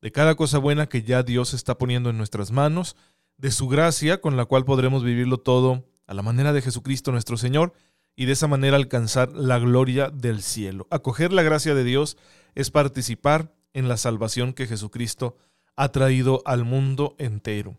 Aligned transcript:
de 0.00 0.12
cada 0.12 0.34
cosa 0.34 0.58
buena 0.58 0.88
que 0.88 1.02
ya 1.02 1.22
Dios 1.22 1.54
está 1.54 1.78
poniendo 1.78 2.10
en 2.10 2.18
nuestras 2.18 2.50
manos, 2.50 2.96
de 3.36 3.50
su 3.50 3.68
gracia 3.68 4.20
con 4.20 4.36
la 4.36 4.44
cual 4.44 4.64
podremos 4.64 5.04
vivirlo 5.04 5.38
todo 5.38 5.84
a 6.06 6.14
la 6.14 6.22
manera 6.22 6.52
de 6.52 6.62
Jesucristo 6.62 7.12
nuestro 7.12 7.36
Señor 7.36 7.72
y 8.16 8.26
de 8.26 8.32
esa 8.32 8.48
manera 8.48 8.76
alcanzar 8.76 9.32
la 9.32 9.58
gloria 9.58 10.10
del 10.10 10.42
cielo. 10.42 10.88
Acoger 10.90 11.32
la 11.32 11.42
gracia 11.42 11.74
de 11.74 11.84
Dios 11.84 12.16
es 12.54 12.70
participar 12.70 13.54
en 13.72 13.86
la 13.86 13.96
salvación 13.96 14.54
que 14.54 14.66
Jesucristo 14.66 15.36
ha 15.76 15.90
traído 15.90 16.42
al 16.44 16.64
mundo 16.64 17.14
entero. 17.18 17.78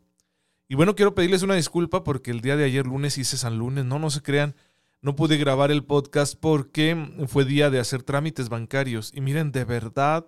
Y 0.69 0.75
bueno, 0.75 0.95
quiero 0.95 1.15
pedirles 1.15 1.43
una 1.43 1.55
disculpa 1.55 2.03
porque 2.03 2.31
el 2.31 2.39
día 2.39 2.55
de 2.55 2.63
ayer 2.63 2.87
lunes 2.87 3.17
hice 3.17 3.35
San 3.35 3.57
Lunes, 3.57 3.83
no, 3.83 3.99
no 3.99 4.09
se 4.09 4.21
crean, 4.21 4.55
no 5.01 5.15
pude 5.15 5.37
grabar 5.37 5.71
el 5.71 5.83
podcast 5.83 6.35
porque 6.39 7.25
fue 7.27 7.43
día 7.43 7.69
de 7.69 7.79
hacer 7.79 8.03
trámites 8.03 8.47
bancarios. 8.47 9.11
Y 9.13 9.19
miren, 9.19 9.51
de 9.51 9.65
verdad, 9.65 10.25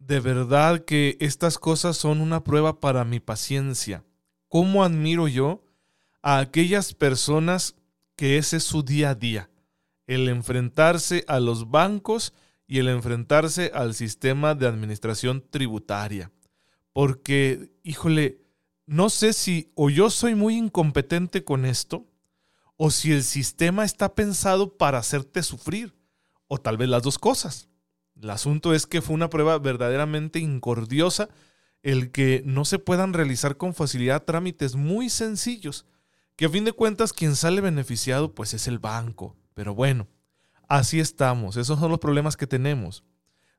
de 0.00 0.18
verdad 0.18 0.84
que 0.84 1.16
estas 1.20 1.58
cosas 1.58 1.96
son 1.96 2.20
una 2.20 2.42
prueba 2.42 2.80
para 2.80 3.04
mi 3.04 3.20
paciencia. 3.20 4.04
¿Cómo 4.48 4.82
admiro 4.82 5.28
yo 5.28 5.62
a 6.22 6.38
aquellas 6.38 6.94
personas 6.94 7.76
que 8.16 8.38
ese 8.38 8.56
es 8.56 8.64
su 8.64 8.82
día 8.82 9.10
a 9.10 9.14
día? 9.14 9.50
El 10.06 10.28
enfrentarse 10.28 11.24
a 11.28 11.38
los 11.38 11.70
bancos 11.70 12.32
y 12.66 12.78
el 12.78 12.88
enfrentarse 12.88 13.70
al 13.74 13.94
sistema 13.94 14.54
de 14.54 14.66
administración 14.66 15.44
tributaria. 15.48 16.32
Porque, 16.92 17.72
híjole, 17.84 18.40
no 18.86 19.10
sé 19.10 19.32
si 19.32 19.70
o 19.76 19.90
yo 19.90 20.10
soy 20.10 20.34
muy 20.34 20.56
incompetente 20.56 21.44
con 21.44 21.64
esto, 21.64 22.08
o 22.76 22.90
si 22.90 23.12
el 23.12 23.22
sistema 23.22 23.84
está 23.84 24.14
pensado 24.14 24.76
para 24.76 24.98
hacerte 24.98 25.42
sufrir, 25.42 25.94
o 26.48 26.58
tal 26.58 26.78
vez 26.78 26.88
las 26.88 27.02
dos 27.02 27.18
cosas. 27.18 27.69
El 28.22 28.30
asunto 28.30 28.74
es 28.74 28.86
que 28.86 29.00
fue 29.00 29.14
una 29.14 29.30
prueba 29.30 29.58
verdaderamente 29.58 30.40
incordiosa 30.40 31.30
el 31.82 32.10
que 32.10 32.42
no 32.44 32.66
se 32.66 32.78
puedan 32.78 33.14
realizar 33.14 33.56
con 33.56 33.72
facilidad 33.72 34.24
trámites 34.24 34.76
muy 34.76 35.08
sencillos, 35.08 35.86
que 36.36 36.44
a 36.44 36.50
fin 36.50 36.66
de 36.66 36.72
cuentas 36.72 37.14
quien 37.14 37.34
sale 37.34 37.62
beneficiado 37.62 38.34
pues 38.34 38.52
es 38.52 38.68
el 38.68 38.78
banco. 38.78 39.36
Pero 39.54 39.74
bueno, 39.74 40.06
así 40.68 41.00
estamos, 41.00 41.56
esos 41.56 41.78
son 41.78 41.90
los 41.90 41.98
problemas 41.98 42.36
que 42.36 42.46
tenemos. 42.46 43.04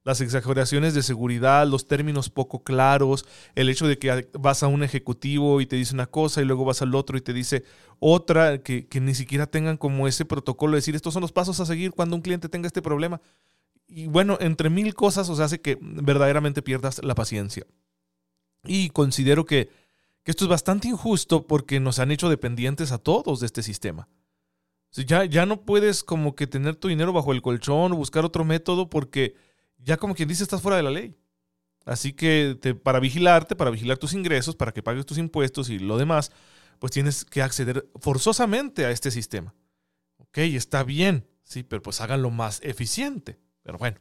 Las 0.03 0.21
exageraciones 0.21 0.93
de 0.93 1.03
seguridad, 1.03 1.67
los 1.67 1.87
términos 1.87 2.29
poco 2.29 2.63
claros, 2.63 3.25
el 3.53 3.69
hecho 3.69 3.87
de 3.87 3.97
que 3.97 4.29
vas 4.39 4.63
a 4.63 4.67
un 4.67 4.83
ejecutivo 4.83 5.61
y 5.61 5.67
te 5.67 5.75
dice 5.75 5.93
una 5.93 6.07
cosa 6.07 6.41
y 6.41 6.45
luego 6.45 6.65
vas 6.65 6.81
al 6.81 6.93
otro 6.95 7.17
y 7.17 7.21
te 7.21 7.33
dice 7.33 7.63
otra, 7.99 8.59
que, 8.59 8.87
que 8.87 8.99
ni 8.99 9.13
siquiera 9.13 9.45
tengan 9.45 9.77
como 9.77 10.07
ese 10.07 10.25
protocolo 10.25 10.73
de 10.73 10.77
decir 10.77 10.95
estos 10.95 11.13
son 11.13 11.21
los 11.21 11.31
pasos 11.31 11.59
a 11.59 11.67
seguir 11.67 11.91
cuando 11.91 12.15
un 12.15 12.23
cliente 12.23 12.49
tenga 12.49 12.67
este 12.67 12.81
problema 12.81 13.21
y 13.93 14.07
bueno, 14.07 14.37
entre 14.39 14.69
mil 14.69 14.95
cosas, 14.95 15.29
o 15.29 15.35
sea, 15.35 15.45
hace 15.45 15.59
que 15.59 15.77
verdaderamente 15.81 16.61
pierdas 16.61 17.03
la 17.03 17.13
paciencia. 17.13 17.67
Y 18.63 18.89
considero 18.89 19.45
que, 19.45 19.69
esto 20.23 20.45
es 20.45 20.49
bastante 20.49 20.87
injusto 20.87 21.45
porque 21.45 21.79
nos 21.79 21.99
han 21.99 22.11
hecho 22.11 22.29
dependientes 22.29 22.91
a 22.91 22.99
todos 22.99 23.41
de 23.41 23.47
este 23.47 23.63
sistema. 23.63 24.07
ya, 24.91 25.25
ya 25.25 25.45
no 25.45 25.65
puedes 25.65 26.03
como 26.03 26.35
que 26.35 26.47
tener 26.47 26.75
tu 26.75 26.87
dinero 26.87 27.11
bajo 27.11 27.33
el 27.33 27.41
colchón 27.41 27.91
o 27.91 27.97
buscar 27.97 28.23
otro 28.23 28.45
método 28.45 28.89
porque 28.89 29.35
ya 29.77 29.97
como 29.97 30.15
quien 30.15 30.29
dice 30.29 30.43
estás 30.43 30.61
fuera 30.61 30.77
de 30.77 30.83
la 30.83 30.91
ley. 30.91 31.17
Así 31.85 32.13
que 32.13 32.55
para 32.81 32.99
vigilarte, 32.99 33.55
para 33.55 33.71
vigilar 33.71 33.97
tus 33.97 34.13
ingresos, 34.13 34.55
para 34.55 34.71
que 34.71 34.83
pagues 34.83 35.05
tus 35.05 35.17
impuestos 35.17 35.69
y 35.69 35.79
lo 35.79 35.97
demás, 35.97 36.31
pues 36.79 36.93
tienes 36.93 37.25
que 37.25 37.41
acceder 37.41 37.89
forzosamente 37.99 38.85
a 38.85 38.91
este 38.91 39.11
sistema. 39.11 39.53
Ok, 40.17 40.37
está 40.37 40.83
bien, 40.83 41.27
sí, 41.43 41.63
pero 41.63 41.81
pues 41.81 41.99
háganlo 41.99 42.29
más 42.29 42.61
eficiente. 42.63 43.39
Pero 43.63 43.77
bueno, 43.77 43.97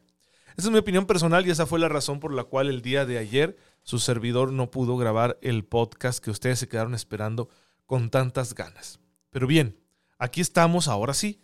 esa 0.56 0.69
es 0.69 0.72
mi 0.72 0.78
opinión 0.78 1.06
personal 1.06 1.47
y 1.47 1.50
esa 1.50 1.66
fue 1.66 1.78
la 1.78 1.88
razón 1.88 2.21
por 2.21 2.32
la 2.32 2.44
cual 2.44 2.69
el 2.69 2.82
día 2.82 3.06
de 3.06 3.19
ayer 3.19 3.56
su 3.82 3.98
servidor 3.98 4.53
no 4.53 4.71
pudo 4.71 4.97
grabar 4.97 5.38
el 5.43 5.65
podcast 5.65 6.22
que 6.22 6.31
ustedes 6.31 6.59
se 6.59 6.69
quedaron 6.69 6.94
esperando 6.94 7.48
con 7.87 8.10
tantas 8.10 8.54
ganas. 8.54 9.00
Pero 9.31 9.47
bien, 9.47 9.78
aquí 10.19 10.41
estamos 10.41 10.88
ahora 10.88 11.15
sí. 11.15 11.41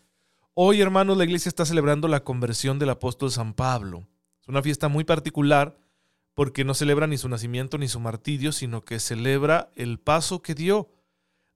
Hoy, 0.54 0.80
hermanos, 0.80 1.16
la 1.16 1.24
iglesia 1.24 1.48
está 1.48 1.64
celebrando 1.64 2.08
la 2.08 2.24
conversión 2.24 2.78
del 2.78 2.90
apóstol 2.90 3.30
San 3.30 3.54
Pablo. 3.54 4.08
Es 4.40 4.48
una 4.48 4.62
fiesta 4.62 4.88
muy 4.88 5.04
particular 5.04 5.76
porque 6.34 6.64
no 6.64 6.74
celebra 6.74 7.06
ni 7.06 7.16
su 7.16 7.28
nacimiento 7.28 7.78
ni 7.78 7.88
su 7.88 8.00
martirio, 8.00 8.52
sino 8.52 8.84
que 8.84 9.00
celebra 9.00 9.70
el 9.74 9.98
paso 9.98 10.42
que 10.42 10.54
dio 10.54 10.90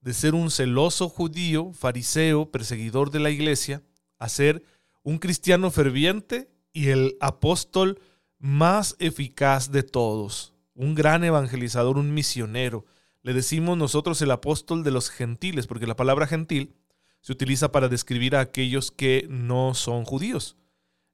de 0.00 0.14
ser 0.14 0.34
un 0.34 0.50
celoso 0.50 1.08
judío, 1.08 1.72
fariseo, 1.72 2.50
perseguidor 2.50 3.10
de 3.10 3.20
la 3.20 3.30
iglesia, 3.30 3.82
a 4.18 4.28
ser 4.28 4.64
un 5.02 5.18
cristiano 5.18 5.70
ferviente 5.70 6.50
y 6.72 6.88
el 6.88 7.16
apóstol 7.20 8.00
más 8.38 8.96
eficaz 8.98 9.70
de 9.70 9.82
todos, 9.82 10.54
un 10.74 10.94
gran 10.94 11.24
evangelizador, 11.24 11.98
un 11.98 12.14
misionero. 12.14 12.84
Le 13.22 13.34
decimos 13.34 13.76
nosotros 13.76 14.20
el 14.22 14.30
apóstol 14.30 14.82
de 14.82 14.90
los 14.90 15.10
gentiles, 15.10 15.66
porque 15.66 15.86
la 15.86 15.96
palabra 15.96 16.26
gentil 16.26 16.74
se 17.20 17.32
utiliza 17.32 17.70
para 17.70 17.88
describir 17.88 18.34
a 18.34 18.40
aquellos 18.40 18.90
que 18.90 19.26
no 19.28 19.74
son 19.74 20.04
judíos. 20.04 20.56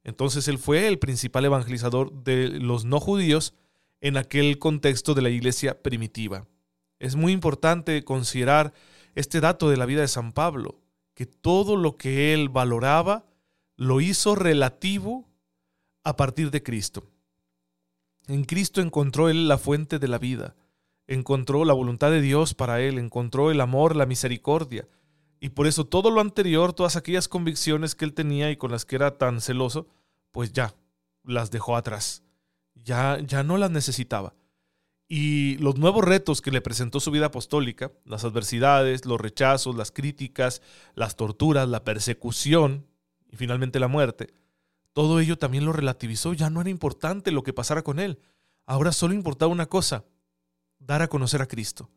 Entonces 0.04 0.46
él 0.46 0.58
fue 0.58 0.86
el 0.86 1.00
principal 1.00 1.44
evangelizador 1.44 2.12
de 2.22 2.48
los 2.48 2.84
no 2.84 3.00
judíos 3.00 3.54
en 4.00 4.16
aquel 4.16 4.58
contexto 4.60 5.14
de 5.14 5.22
la 5.22 5.30
iglesia 5.30 5.82
primitiva. 5.82 6.46
Es 7.00 7.16
muy 7.16 7.32
importante 7.32 8.04
considerar 8.04 8.72
este 9.16 9.40
dato 9.40 9.68
de 9.68 9.76
la 9.76 9.86
vida 9.86 10.02
de 10.02 10.08
San 10.08 10.32
Pablo, 10.32 10.80
que 11.14 11.26
todo 11.26 11.76
lo 11.76 11.96
que 11.96 12.32
él 12.32 12.48
valoraba 12.50 13.26
lo 13.76 14.00
hizo 14.00 14.34
relativo 14.34 15.28
a 16.02 16.16
partir 16.16 16.50
de 16.50 16.62
Cristo. 16.62 17.04
En 18.26 18.44
Cristo 18.44 18.80
encontró 18.80 19.28
él 19.28 19.48
la 19.48 19.58
fuente 19.58 19.98
de 19.98 20.08
la 20.08 20.18
vida, 20.18 20.56
encontró 21.06 21.64
la 21.64 21.74
voluntad 21.74 22.10
de 22.10 22.20
Dios 22.20 22.54
para 22.54 22.80
él, 22.80 22.98
encontró 22.98 23.50
el 23.50 23.60
amor, 23.60 23.94
la 23.94 24.06
misericordia. 24.06 24.88
Y 25.38 25.50
por 25.50 25.66
eso 25.66 25.84
todo 25.84 26.10
lo 26.10 26.20
anterior, 26.20 26.72
todas 26.72 26.96
aquellas 26.96 27.28
convicciones 27.28 27.94
que 27.94 28.04
él 28.04 28.14
tenía 28.14 28.50
y 28.50 28.56
con 28.56 28.70
las 28.70 28.84
que 28.84 28.96
era 28.96 29.18
tan 29.18 29.40
celoso, 29.40 29.86
pues 30.32 30.52
ya 30.52 30.74
las 31.22 31.50
dejó 31.50 31.76
atrás. 31.76 32.22
Ya 32.74 33.18
ya 33.20 33.42
no 33.42 33.58
las 33.58 33.70
necesitaba. 33.70 34.34
Y 35.08 35.56
los 35.58 35.76
nuevos 35.76 36.04
retos 36.04 36.42
que 36.42 36.50
le 36.50 36.60
presentó 36.60 36.98
su 36.98 37.12
vida 37.12 37.26
apostólica, 37.26 37.92
las 38.04 38.24
adversidades, 38.24 39.04
los 39.04 39.20
rechazos, 39.20 39.76
las 39.76 39.92
críticas, 39.92 40.62
las 40.94 41.14
torturas, 41.14 41.68
la 41.68 41.84
persecución, 41.84 42.86
finalmente 43.36 43.80
la 43.80 43.88
muerte, 43.88 44.34
todo 44.92 45.20
ello 45.20 45.36
también 45.36 45.64
lo 45.64 45.72
relativizó, 45.72 46.32
ya 46.32 46.50
no 46.50 46.60
era 46.60 46.70
importante 46.70 47.30
lo 47.30 47.42
que 47.42 47.52
pasara 47.52 47.82
con 47.82 47.98
él, 47.98 48.18
ahora 48.64 48.92
solo 48.92 49.14
importaba 49.14 49.52
una 49.52 49.66
cosa, 49.66 50.04
dar 50.78 51.02
a 51.02 51.08
conocer 51.08 51.42
a 51.42 51.46
Cristo. 51.46 51.90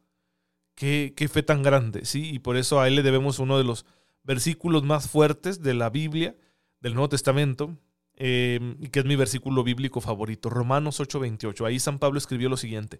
Qué, 0.75 1.13
qué 1.15 1.27
fe 1.27 1.43
tan 1.43 1.61
grande, 1.63 2.05
¿sí? 2.05 2.29
Y 2.29 2.39
por 2.39 2.55
eso 2.55 2.79
a 2.79 2.87
él 2.87 2.95
le 2.95 3.03
debemos 3.03 3.39
uno 3.39 3.57
de 3.57 3.63
los 3.63 3.85
versículos 4.23 4.83
más 4.83 5.09
fuertes 5.09 5.61
de 5.61 5.73
la 5.73 5.89
Biblia, 5.89 6.35
del 6.79 6.93
Nuevo 6.93 7.09
Testamento, 7.09 7.77
eh, 8.21 8.75
y 8.79 8.89
que 8.89 8.99
es 8.99 9.05
mi 9.05 9.15
versículo 9.15 9.63
bíblico 9.63 10.01
favorito, 10.01 10.49
Romanos 10.49 10.99
8:28. 10.99 11.65
Ahí 11.65 11.79
San 11.79 11.99
Pablo 11.99 12.17
escribió 12.17 12.49
lo 12.49 12.57
siguiente, 12.57 12.99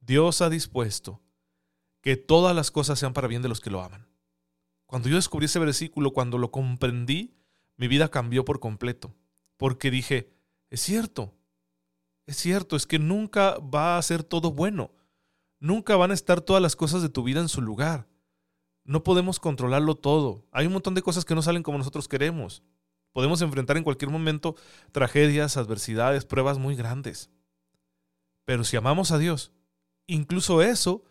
Dios 0.00 0.40
ha 0.40 0.48
dispuesto 0.48 1.20
que 2.00 2.16
todas 2.16 2.54
las 2.54 2.70
cosas 2.70 2.98
sean 2.98 3.12
para 3.12 3.28
bien 3.28 3.42
de 3.42 3.48
los 3.48 3.60
que 3.60 3.70
lo 3.70 3.82
aman. 3.82 4.06
Cuando 4.86 5.08
yo 5.08 5.16
descubrí 5.16 5.46
ese 5.46 5.58
versículo, 5.58 6.12
cuando 6.12 6.38
lo 6.38 6.50
comprendí, 6.50 7.34
mi 7.80 7.88
vida 7.88 8.10
cambió 8.10 8.44
por 8.44 8.60
completo, 8.60 9.16
porque 9.56 9.90
dije, 9.90 10.30
es 10.68 10.82
cierto, 10.82 11.34
es 12.26 12.36
cierto, 12.36 12.76
es 12.76 12.86
que 12.86 12.98
nunca 12.98 13.56
va 13.56 13.96
a 13.96 14.02
ser 14.02 14.22
todo 14.22 14.52
bueno, 14.52 14.92
nunca 15.60 15.96
van 15.96 16.10
a 16.10 16.14
estar 16.14 16.42
todas 16.42 16.60
las 16.60 16.76
cosas 16.76 17.00
de 17.00 17.08
tu 17.08 17.22
vida 17.22 17.40
en 17.40 17.48
su 17.48 17.62
lugar. 17.62 18.06
No 18.84 19.02
podemos 19.02 19.40
controlarlo 19.40 19.94
todo. 19.94 20.46
Hay 20.52 20.66
un 20.66 20.74
montón 20.74 20.94
de 20.94 21.00
cosas 21.00 21.24
que 21.24 21.34
no 21.34 21.40
salen 21.40 21.62
como 21.62 21.78
nosotros 21.78 22.06
queremos. 22.06 22.62
Podemos 23.12 23.40
enfrentar 23.40 23.78
en 23.78 23.84
cualquier 23.84 24.10
momento 24.10 24.56
tragedias, 24.92 25.56
adversidades, 25.56 26.26
pruebas 26.26 26.58
muy 26.58 26.76
grandes. 26.76 27.30
Pero 28.44 28.62
si 28.62 28.76
amamos 28.76 29.10
a 29.10 29.16
Dios, 29.16 29.52
incluso 30.06 30.60
eso, 30.60 31.02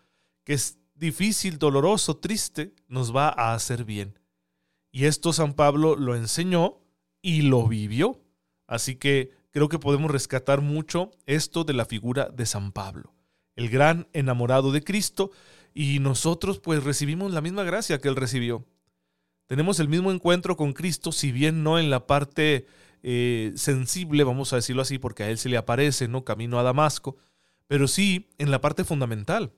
que 0.43 0.53
es 0.53 0.77
difícil, 0.93 1.57
doloroso, 1.57 2.17
triste, 2.17 2.75
nos 2.87 3.15
va 3.15 3.29
a 3.29 3.55
hacer 3.55 3.85
bien. 3.85 4.18
Y 4.91 5.05
esto 5.05 5.33
San 5.33 5.53
Pablo 5.53 5.95
lo 5.95 6.15
enseñó 6.15 6.79
y 7.21 7.43
lo 7.43 7.67
vivió. 7.67 8.21
Así 8.67 8.95
que 8.95 9.31
creo 9.51 9.69
que 9.69 9.79
podemos 9.79 10.11
rescatar 10.11 10.61
mucho 10.61 11.11
esto 11.25 11.63
de 11.63 11.73
la 11.73 11.85
figura 11.85 12.29
de 12.29 12.45
San 12.45 12.71
Pablo. 12.71 13.13
el 13.55 13.67
gran 13.69 14.07
enamorado 14.13 14.71
de 14.71 14.81
Cristo, 14.81 15.31
y 15.73 15.99
nosotros 15.99 16.59
pues 16.59 16.83
recibimos 16.83 17.33
la 17.33 17.41
misma 17.41 17.63
gracia 17.63 17.99
que 17.99 18.07
él 18.07 18.15
recibió. 18.15 18.65
Tenemos 19.47 19.79
el 19.79 19.89
mismo 19.89 20.11
encuentro 20.11 20.55
con 20.55 20.73
Cristo, 20.73 21.11
si 21.11 21.31
bien 21.31 21.63
no 21.63 21.79
en 21.79 21.89
la 21.89 22.07
parte 22.07 22.67
eh, 23.03 23.51
sensible, 23.55 24.23
vamos 24.23 24.53
a 24.53 24.57
decirlo 24.57 24.81
así, 24.81 24.97
porque 24.97 25.23
a 25.23 25.29
él 25.29 25.37
se 25.37 25.49
le 25.49 25.57
aparece, 25.57 26.07
¿no? 26.07 26.23
Camino 26.23 26.59
a 26.59 26.63
Damasco, 26.63 27.17
pero 27.67 27.87
sí 27.87 28.29
en 28.37 28.51
la 28.51 28.61
parte 28.61 28.83
fundamental. 28.83 29.51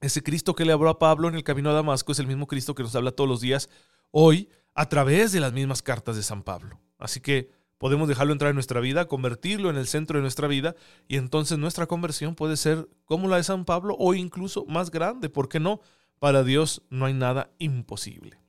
Ese 0.00 0.22
Cristo 0.22 0.54
que 0.54 0.64
le 0.64 0.72
habló 0.72 0.90
a 0.90 0.98
Pablo 0.98 1.28
en 1.28 1.34
el 1.34 1.44
camino 1.44 1.70
a 1.70 1.74
Damasco 1.74 2.12
es 2.12 2.18
el 2.18 2.26
mismo 2.26 2.46
Cristo 2.46 2.74
que 2.74 2.82
nos 2.82 2.94
habla 2.94 3.12
todos 3.12 3.28
los 3.28 3.40
días 3.40 3.68
hoy 4.18 4.48
a 4.74 4.88
través 4.88 5.32
de 5.32 5.40
las 5.40 5.52
mismas 5.52 5.82
cartas 5.82 6.16
de 6.16 6.22
San 6.22 6.42
Pablo. 6.42 6.80
Así 6.98 7.20
que 7.20 7.50
podemos 7.76 8.08
dejarlo 8.08 8.32
entrar 8.32 8.48
en 8.48 8.56
nuestra 8.56 8.80
vida, 8.80 9.08
convertirlo 9.08 9.68
en 9.68 9.76
el 9.76 9.86
centro 9.86 10.16
de 10.16 10.22
nuestra 10.22 10.48
vida 10.48 10.74
y 11.06 11.18
entonces 11.18 11.58
nuestra 11.58 11.86
conversión 11.86 12.34
puede 12.34 12.56
ser 12.56 12.88
como 13.04 13.28
la 13.28 13.36
de 13.36 13.44
San 13.44 13.66
Pablo 13.66 13.94
o 13.98 14.14
incluso 14.14 14.64
más 14.64 14.90
grande. 14.90 15.28
¿Por 15.28 15.50
qué 15.50 15.60
no? 15.60 15.80
Para 16.18 16.44
Dios 16.44 16.80
no 16.88 17.04
hay 17.04 17.12
nada 17.12 17.50
imposible. 17.58 18.40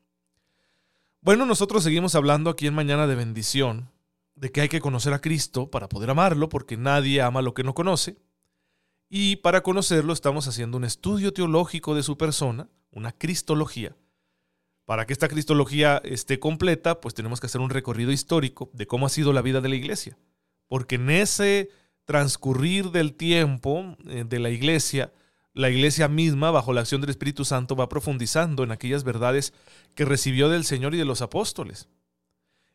Bueno, 1.20 1.46
nosotros 1.46 1.84
seguimos 1.84 2.16
hablando 2.16 2.50
aquí 2.50 2.68
en 2.68 2.74
Mañana 2.74 3.06
de 3.06 3.16
Bendición 3.16 3.92
de 4.36 4.54
que 4.54 4.62
hay 4.62 4.70
que 4.70 4.80
conocer 4.80 5.12
a 5.12 5.20
Cristo 5.20 5.70
para 5.70 5.90
poder 5.90 6.10
amarlo, 6.10 6.48
porque 6.48 6.78
nadie 6.78 7.22
ama 7.22 7.42
lo 7.42 7.54
que 7.54 7.66
no 7.66 7.74
conoce. 7.74 8.16
Y 9.10 9.38
para 9.38 9.64
conocerlo 9.64 10.14
estamos 10.14 10.48
haciendo 10.48 10.78
un 10.78 10.86
estudio 10.86 11.34
teológico 11.34 11.94
de 11.94 12.04
su 12.04 12.18
persona, 12.18 12.70
una 12.90 13.12
cristología. 13.12 13.98
Para 14.88 15.06
que 15.06 15.12
esta 15.12 15.28
cristología 15.28 16.02
esté 16.06 16.40
completa, 16.40 17.02
pues 17.02 17.14
tenemos 17.14 17.42
que 17.42 17.48
hacer 17.48 17.60
un 17.60 17.70
recorrido 17.70 18.14
histórico 18.14 18.70
de 18.72 18.88
cómo 18.88 19.06
ha 19.06 19.10
sido 19.10 19.34
la 19.34 19.42
vida 19.42 19.60
de 19.60 19.68
la 19.68 19.76
iglesia. 19.76 20.18
Porque 20.70 20.96
en 20.96 21.10
ese 21.10 21.70
transcurrir 22.06 22.92
del 22.92 23.14
tiempo 23.14 23.98
eh, 24.08 24.24
de 24.26 24.40
la 24.40 24.50
iglesia, 24.50 25.12
la 25.52 25.70
iglesia 25.70 26.08
misma, 26.08 26.52
bajo 26.52 26.72
la 26.72 26.80
acción 26.80 27.02
del 27.02 27.10
Espíritu 27.10 27.44
Santo, 27.44 27.76
va 27.76 27.90
profundizando 27.90 28.64
en 28.64 28.72
aquellas 28.72 29.04
verdades 29.04 29.54
que 29.94 30.06
recibió 30.06 30.48
del 30.48 30.64
Señor 30.64 30.96
y 30.96 30.98
de 30.98 31.04
los 31.04 31.22
apóstoles. 31.22 31.90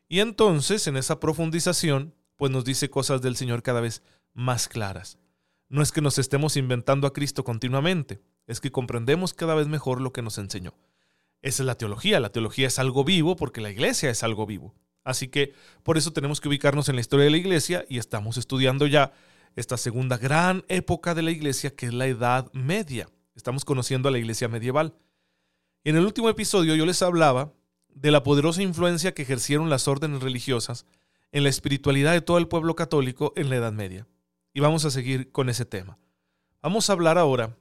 Y 0.06 0.20
entonces, 0.20 0.86
en 0.88 0.98
esa 0.98 1.18
profundización, 1.18 2.14
pues 2.36 2.52
nos 2.52 2.66
dice 2.66 2.90
cosas 2.90 3.22
del 3.22 3.36
Señor 3.36 3.62
cada 3.62 3.80
vez 3.80 4.02
más 4.34 4.68
claras. 4.68 5.16
No 5.70 5.80
es 5.80 5.92
que 5.92 6.02
nos 6.02 6.18
estemos 6.18 6.58
inventando 6.58 7.06
a 7.06 7.14
Cristo 7.14 7.42
continuamente, 7.42 8.20
es 8.46 8.60
que 8.60 8.70
comprendemos 8.70 9.32
cada 9.32 9.54
vez 9.54 9.66
mejor 9.66 10.02
lo 10.02 10.12
que 10.12 10.20
nos 10.20 10.36
enseñó. 10.36 10.74
Esa 11.42 11.62
es 11.62 11.66
la 11.66 11.76
teología, 11.76 12.20
la 12.20 12.30
teología 12.30 12.68
es 12.68 12.78
algo 12.78 13.04
vivo 13.04 13.36
porque 13.36 13.60
la 13.60 13.70
iglesia 13.70 14.10
es 14.10 14.22
algo 14.22 14.46
vivo. 14.46 14.74
Así 15.04 15.28
que 15.28 15.52
por 15.82 15.98
eso 15.98 16.12
tenemos 16.12 16.40
que 16.40 16.48
ubicarnos 16.48 16.88
en 16.88 16.94
la 16.94 17.00
historia 17.00 17.24
de 17.24 17.32
la 17.32 17.36
iglesia 17.36 17.84
y 17.88 17.98
estamos 17.98 18.36
estudiando 18.36 18.86
ya 18.86 19.12
esta 19.56 19.76
segunda 19.76 20.16
gran 20.16 20.64
época 20.68 21.14
de 21.14 21.22
la 21.22 21.32
iglesia 21.32 21.74
que 21.74 21.86
es 21.86 21.94
la 21.94 22.06
Edad 22.06 22.50
Media. 22.52 23.08
Estamos 23.34 23.64
conociendo 23.64 24.08
a 24.08 24.12
la 24.12 24.18
iglesia 24.18 24.48
medieval. 24.48 24.94
En 25.84 25.96
el 25.96 26.04
último 26.04 26.28
episodio 26.28 26.76
yo 26.76 26.86
les 26.86 27.02
hablaba 27.02 27.52
de 27.88 28.10
la 28.12 28.22
poderosa 28.22 28.62
influencia 28.62 29.12
que 29.12 29.22
ejercieron 29.22 29.68
las 29.68 29.88
órdenes 29.88 30.22
religiosas 30.22 30.86
en 31.32 31.42
la 31.42 31.48
espiritualidad 31.48 32.12
de 32.12 32.20
todo 32.20 32.38
el 32.38 32.48
pueblo 32.48 32.76
católico 32.76 33.32
en 33.36 33.50
la 33.50 33.56
Edad 33.56 33.72
Media. 33.72 34.06
Y 34.54 34.60
vamos 34.60 34.84
a 34.84 34.90
seguir 34.90 35.32
con 35.32 35.48
ese 35.48 35.64
tema. 35.64 35.98
Vamos 36.62 36.88
a 36.88 36.92
hablar 36.92 37.18
ahora 37.18 37.56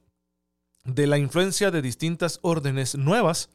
de 0.84 1.06
la 1.06 1.18
influencia 1.18 1.70
de 1.70 1.82
distintas 1.82 2.38
órdenes 2.42 2.94
nuevas, 2.96 3.50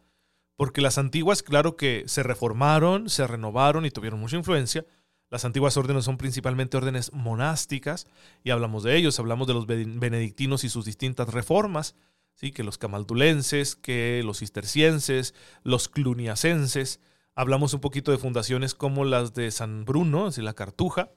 porque 0.57 0.81
las 0.81 0.97
antiguas, 0.97 1.43
claro 1.43 1.77
que 1.77 2.03
se 2.07 2.23
reformaron, 2.23 3.09
se 3.09 3.25
renovaron 3.25 3.85
y 3.85 3.91
tuvieron 3.91 4.19
mucha 4.19 4.35
influencia, 4.35 4.85
las 5.29 5.45
antiguas 5.45 5.77
órdenes 5.77 6.05
son 6.05 6.17
principalmente 6.17 6.77
órdenes 6.77 7.13
monásticas 7.13 8.07
y 8.43 8.49
hablamos 8.49 8.83
de 8.83 8.97
ellos, 8.97 9.19
hablamos 9.19 9.47
de 9.47 9.53
los 9.53 9.67
benedictinos 9.67 10.63
y 10.63 10.69
sus 10.69 10.85
distintas 10.85 11.29
reformas, 11.29 11.95
¿sí? 12.33 12.51
que 12.51 12.63
los 12.63 12.77
camaldulenses, 12.77 13.75
que 13.75 14.21
los 14.25 14.39
cistercienses, 14.39 15.35
los 15.63 15.89
cluniacenses, 15.89 17.01
hablamos 17.35 17.73
un 17.73 17.81
poquito 17.81 18.11
de 18.11 18.17
fundaciones 18.17 18.73
como 18.73 19.05
las 19.05 19.33
de 19.33 19.51
San 19.51 19.85
Bruno, 19.85 20.27
es 20.27 20.37
la 20.39 20.53
Cartuja, 20.53 21.11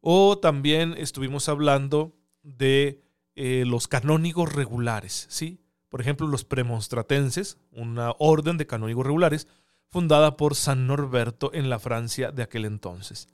o 0.00 0.38
también 0.38 0.94
estuvimos 0.96 1.48
hablando 1.48 2.14
de 2.42 3.02
eh, 3.34 3.64
los 3.66 3.88
canónigos 3.88 4.52
regulares, 4.52 5.26
¿sí? 5.30 5.58
Por 5.88 6.00
ejemplo 6.00 6.26
los 6.26 6.44
premonstratenses, 6.44 7.58
una 7.72 8.12
orden 8.18 8.56
de 8.58 8.66
canónigos 8.66 9.06
regulares 9.06 9.48
fundada 9.88 10.36
por 10.36 10.54
San 10.54 10.86
Norberto 10.86 11.50
en 11.54 11.70
la 11.70 11.78
Francia 11.78 12.30
de 12.30 12.42
aquel 12.42 12.64
entonces. 12.64 13.28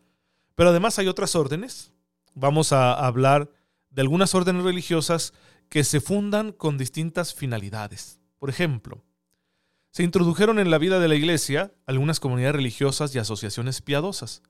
Pero 0.54 0.70
además 0.70 0.98
hay 0.98 1.08
otras 1.08 1.34
órdenes. 1.34 1.92
Vamos 2.34 2.72
a 2.72 2.92
hablar 2.92 3.50
de 3.90 4.02
algunas 4.02 4.34
órdenes 4.34 4.64
religiosas 4.64 5.32
que 5.68 5.84
se 5.84 6.00
fundan 6.00 6.52
con 6.52 6.78
distintas 6.78 7.34
finalidades. 7.34 8.20
Por 8.38 8.50
ejemplo, 8.50 9.04
se 9.90 10.02
introdujeron 10.02 10.58
en 10.58 10.70
la 10.70 10.78
vida 10.78 10.98
de 10.98 11.08
la 11.08 11.14
Iglesia 11.14 11.72
algunas 11.86 12.20
comunidades 12.20 12.56
religiosas 12.56 13.14
y 13.14 13.18
asociaciones 13.18 13.80
piadosas. 13.80 14.42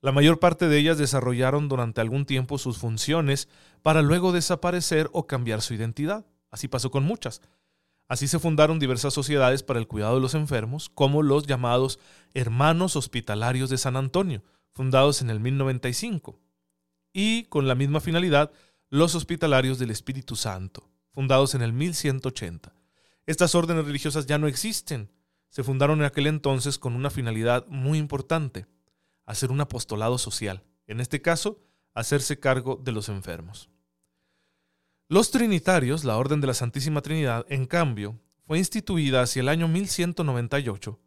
La 0.00 0.12
mayor 0.12 0.38
parte 0.38 0.68
de 0.68 0.78
ellas 0.78 0.98
desarrollaron 0.98 1.68
durante 1.68 2.00
algún 2.00 2.26
tiempo 2.26 2.58
sus 2.58 2.78
funciones 2.78 3.48
para 3.82 4.02
luego 4.02 4.32
desaparecer 4.32 5.08
o 5.12 5.26
cambiar 5.26 5.62
su 5.62 5.74
identidad. 5.74 6.26
Así 6.50 6.68
pasó 6.68 6.90
con 6.90 7.04
muchas. 7.04 7.40
Así 8.08 8.26
se 8.26 8.40
fundaron 8.40 8.80
diversas 8.80 9.14
sociedades 9.14 9.62
para 9.62 9.78
el 9.78 9.86
cuidado 9.86 10.16
de 10.16 10.20
los 10.20 10.34
enfermos, 10.34 10.88
como 10.88 11.22
los 11.22 11.46
llamados 11.46 12.00
Hermanos 12.34 12.96
Hospitalarios 12.96 13.70
de 13.70 13.78
San 13.78 13.96
Antonio, 13.96 14.42
fundados 14.72 15.22
en 15.22 15.30
el 15.30 15.38
1095, 15.38 16.40
y 17.12 17.44
con 17.44 17.68
la 17.68 17.76
misma 17.76 18.00
finalidad, 18.00 18.50
los 18.88 19.14
Hospitalarios 19.14 19.78
del 19.78 19.92
Espíritu 19.92 20.34
Santo, 20.34 20.90
fundados 21.12 21.54
en 21.54 21.62
el 21.62 21.72
1180. 21.72 22.74
Estas 23.26 23.54
órdenes 23.54 23.84
religiosas 23.84 24.26
ya 24.26 24.38
no 24.38 24.48
existen. 24.48 25.12
Se 25.48 25.62
fundaron 25.62 26.00
en 26.00 26.06
aquel 26.06 26.26
entonces 26.26 26.78
con 26.78 26.94
una 26.94 27.10
finalidad 27.10 27.64
muy 27.68 27.98
importante, 27.98 28.66
hacer 29.24 29.52
un 29.52 29.60
apostolado 29.60 30.18
social, 30.18 30.64
en 30.88 30.98
este 30.98 31.22
caso, 31.22 31.60
hacerse 31.94 32.40
cargo 32.40 32.80
de 32.82 32.90
los 32.90 33.08
enfermos. 33.08 33.70
Los 35.12 35.32
Trinitarios, 35.32 36.04
la 36.04 36.16
Orden 36.18 36.40
de 36.40 36.46
la 36.46 36.54
Santísima 36.54 37.02
Trinidad, 37.02 37.44
en 37.48 37.66
cambio, 37.66 38.20
fue 38.46 38.58
instituida 38.58 39.22
hacia 39.22 39.40
el 39.40 39.48
año 39.48 39.66
1198 39.66 41.00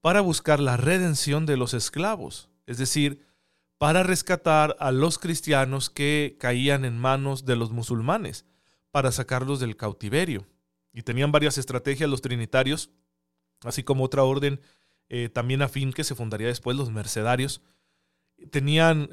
para 0.00 0.20
buscar 0.20 0.60
la 0.60 0.76
redención 0.76 1.44
de 1.44 1.56
los 1.56 1.74
esclavos, 1.74 2.50
es 2.66 2.78
decir, 2.78 3.26
para 3.76 4.04
rescatar 4.04 4.76
a 4.78 4.92
los 4.92 5.18
cristianos 5.18 5.90
que 5.90 6.36
caían 6.38 6.84
en 6.84 6.96
manos 6.98 7.46
de 7.46 7.56
los 7.56 7.72
musulmanes, 7.72 8.46
para 8.92 9.10
sacarlos 9.10 9.58
del 9.58 9.74
cautiverio. 9.74 10.46
Y 10.92 11.02
tenían 11.02 11.32
varias 11.32 11.58
estrategias 11.58 12.08
los 12.08 12.22
trinitarios, 12.22 12.92
así 13.64 13.82
como 13.82 14.04
otra 14.04 14.22
orden 14.22 14.60
eh, 15.08 15.30
también 15.30 15.62
afín 15.62 15.92
que 15.92 16.04
se 16.04 16.14
fundaría 16.14 16.46
después, 16.46 16.76
los 16.76 16.92
mercedarios. 16.92 17.60
Tenían 18.52 19.10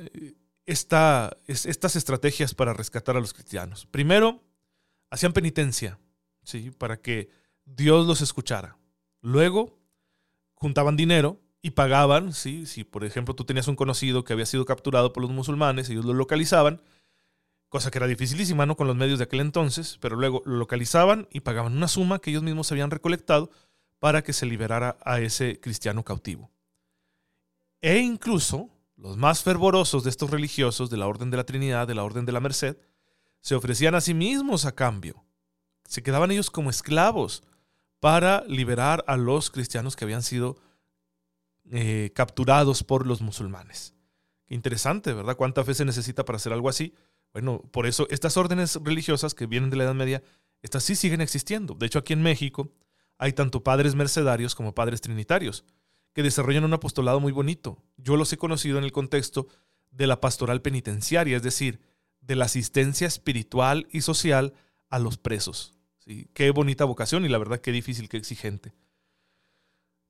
esta, 0.65 1.38
estas 1.48 1.95
estrategias 1.95 2.55
para 2.55 2.74
rescatar 2.74 3.15
a 3.17 3.19
los 3.19 3.34
cristianos. 3.34 3.86
Primero, 3.86 4.43
hacían 5.10 5.34
penitencia, 5.34 6.00
¿sí? 6.43 6.72
para 6.72 6.98
que 6.98 7.29
Dios 7.65 8.07
los 8.07 8.22
escuchara. 8.22 8.77
Luego, 9.22 9.77
juntaban 10.53 10.95
dinero 10.95 11.39
y 11.62 11.72
pagaban, 11.72 12.34
¿sí? 12.34 12.65
si 12.65 12.84
por 12.84 13.03
ejemplo 13.03 13.36
tú 13.36 13.43
tenías 13.45 13.67
un 13.67 13.75
conocido 13.75 14.24
que 14.24 14.34
había 14.34 14.45
sido 14.45 14.65
capturado 14.65 15.13
por 15.13 15.22
los 15.24 15.31
musulmanes, 15.31 15.89
ellos 15.89 16.05
lo 16.05 16.13
localizaban, 16.13 16.81
cosa 17.69 17.91
que 17.91 17.98
era 17.98 18.07
dificilísima 18.07 18.65
¿no? 18.65 18.75
con 18.75 18.88
los 18.88 18.95
medios 18.95 19.19
de 19.19 19.25
aquel 19.25 19.39
entonces, 19.39 19.98
pero 20.00 20.15
luego 20.15 20.41
lo 20.45 20.57
localizaban 20.57 21.27
y 21.31 21.41
pagaban 21.41 21.75
una 21.75 21.88
suma 21.88 22.19
que 22.19 22.29
ellos 22.29 22.43
mismos 22.43 22.72
habían 22.72 22.91
recolectado 22.91 23.50
para 24.00 24.24
que 24.24 24.34
se 24.34 24.45
liberara 24.45 24.98
a 25.03 25.19
ese 25.19 25.60
cristiano 25.60 26.03
cautivo. 26.03 26.51
E 27.81 27.98
incluso 27.98 28.69
los 28.98 29.18
más 29.18 29.44
fervorosos 29.44 30.04
de 30.04 30.10
estos 30.10 30.30
religiosos 30.30 30.90
de 30.90 30.98
la 30.98 31.08
Orden 31.08 31.32
de 31.32 31.38
la 31.38 31.46
Trinidad, 31.46 31.88
de 31.88 31.96
la 31.96 32.04
Orden 32.04 32.25
de 32.25 32.32
la 32.32 32.40
Merced, 32.40 32.78
se 33.42 33.56
ofrecían 33.56 33.96
a 33.96 34.02
sí 34.02 34.14
mismos 34.14 34.66
a 34.66 34.74
cambio. 34.74 35.24
Se 35.88 36.02
quedaban 36.02 36.32
ellos 36.32 36.50
como 36.50 36.70
esclavos 36.70 37.44
para 38.00 38.44
liberar 38.48 39.04
a 39.08 39.18
los 39.18 39.52
cristianos 39.52 39.96
que 39.96 40.06
habían 40.06 40.24
sido 40.24 40.58
eh, 41.72 42.12
capturados 42.16 42.84
por 42.84 43.06
los 43.06 43.22
musulmanes. 43.22 43.94
Interesante, 44.48 45.14
¿verdad? 45.14 45.36
¿Cuánta 45.36 45.64
fe 45.64 45.74
se 45.74 45.86
necesita 45.86 46.24
para 46.24 46.38
hacer 46.38 46.54
algo 46.54 46.70
así? 46.70 46.94
Bueno, 47.34 47.62
por 47.72 47.86
eso 47.88 48.08
estas 48.10 48.38
órdenes 48.38 48.80
religiosas 48.84 49.34
que 49.34 49.46
vienen 49.46 49.70
de 49.70 49.78
la 49.78 49.84
Edad 49.84 49.96
Media, 49.96 50.24
estas 50.62 50.84
sí 50.84 50.96
siguen 50.96 51.22
existiendo. 51.22 51.74
De 51.74 51.86
hecho, 51.86 52.00
aquí 52.00 52.14
en 52.14 52.22
México 52.22 52.72
hay 53.18 53.34
tanto 53.34 53.64
padres 53.64 53.96
mercedarios 53.96 54.56
como 54.56 54.74
padres 54.75 55.02
trinitarios, 55.02 55.66
que 56.15 56.24
desarrollan 56.24 56.63
un 56.63 56.74
apostolado 56.74 57.19
muy 57.19 57.34
bonito. 57.34 57.84
Yo 57.98 58.15
los 58.15 58.31
he 58.31 58.38
conocido 58.38 58.77
en 58.77 58.86
el 58.86 58.93
contexto 58.93 59.48
de 59.91 60.07
la 60.07 60.22
pastoral 60.22 60.62
penitenciaria, 60.62 61.36
es 61.36 61.43
decir, 61.43 61.81
de 62.22 62.38
la 62.38 62.45
asistencia 62.45 63.05
espiritual 63.05 63.86
y 63.91 64.00
social 64.00 64.53
a 64.89 64.98
los 64.98 65.17
presos. 65.17 65.74
¿sí? 66.00 66.29
Qué 66.34 66.51
bonita 66.51 66.86
vocación 66.86 67.25
y 67.25 67.29
la 67.29 67.38
verdad 67.38 67.60
qué 67.60 67.74
difícil, 67.74 68.07
qué 68.07 68.15
exigente. 68.15 68.74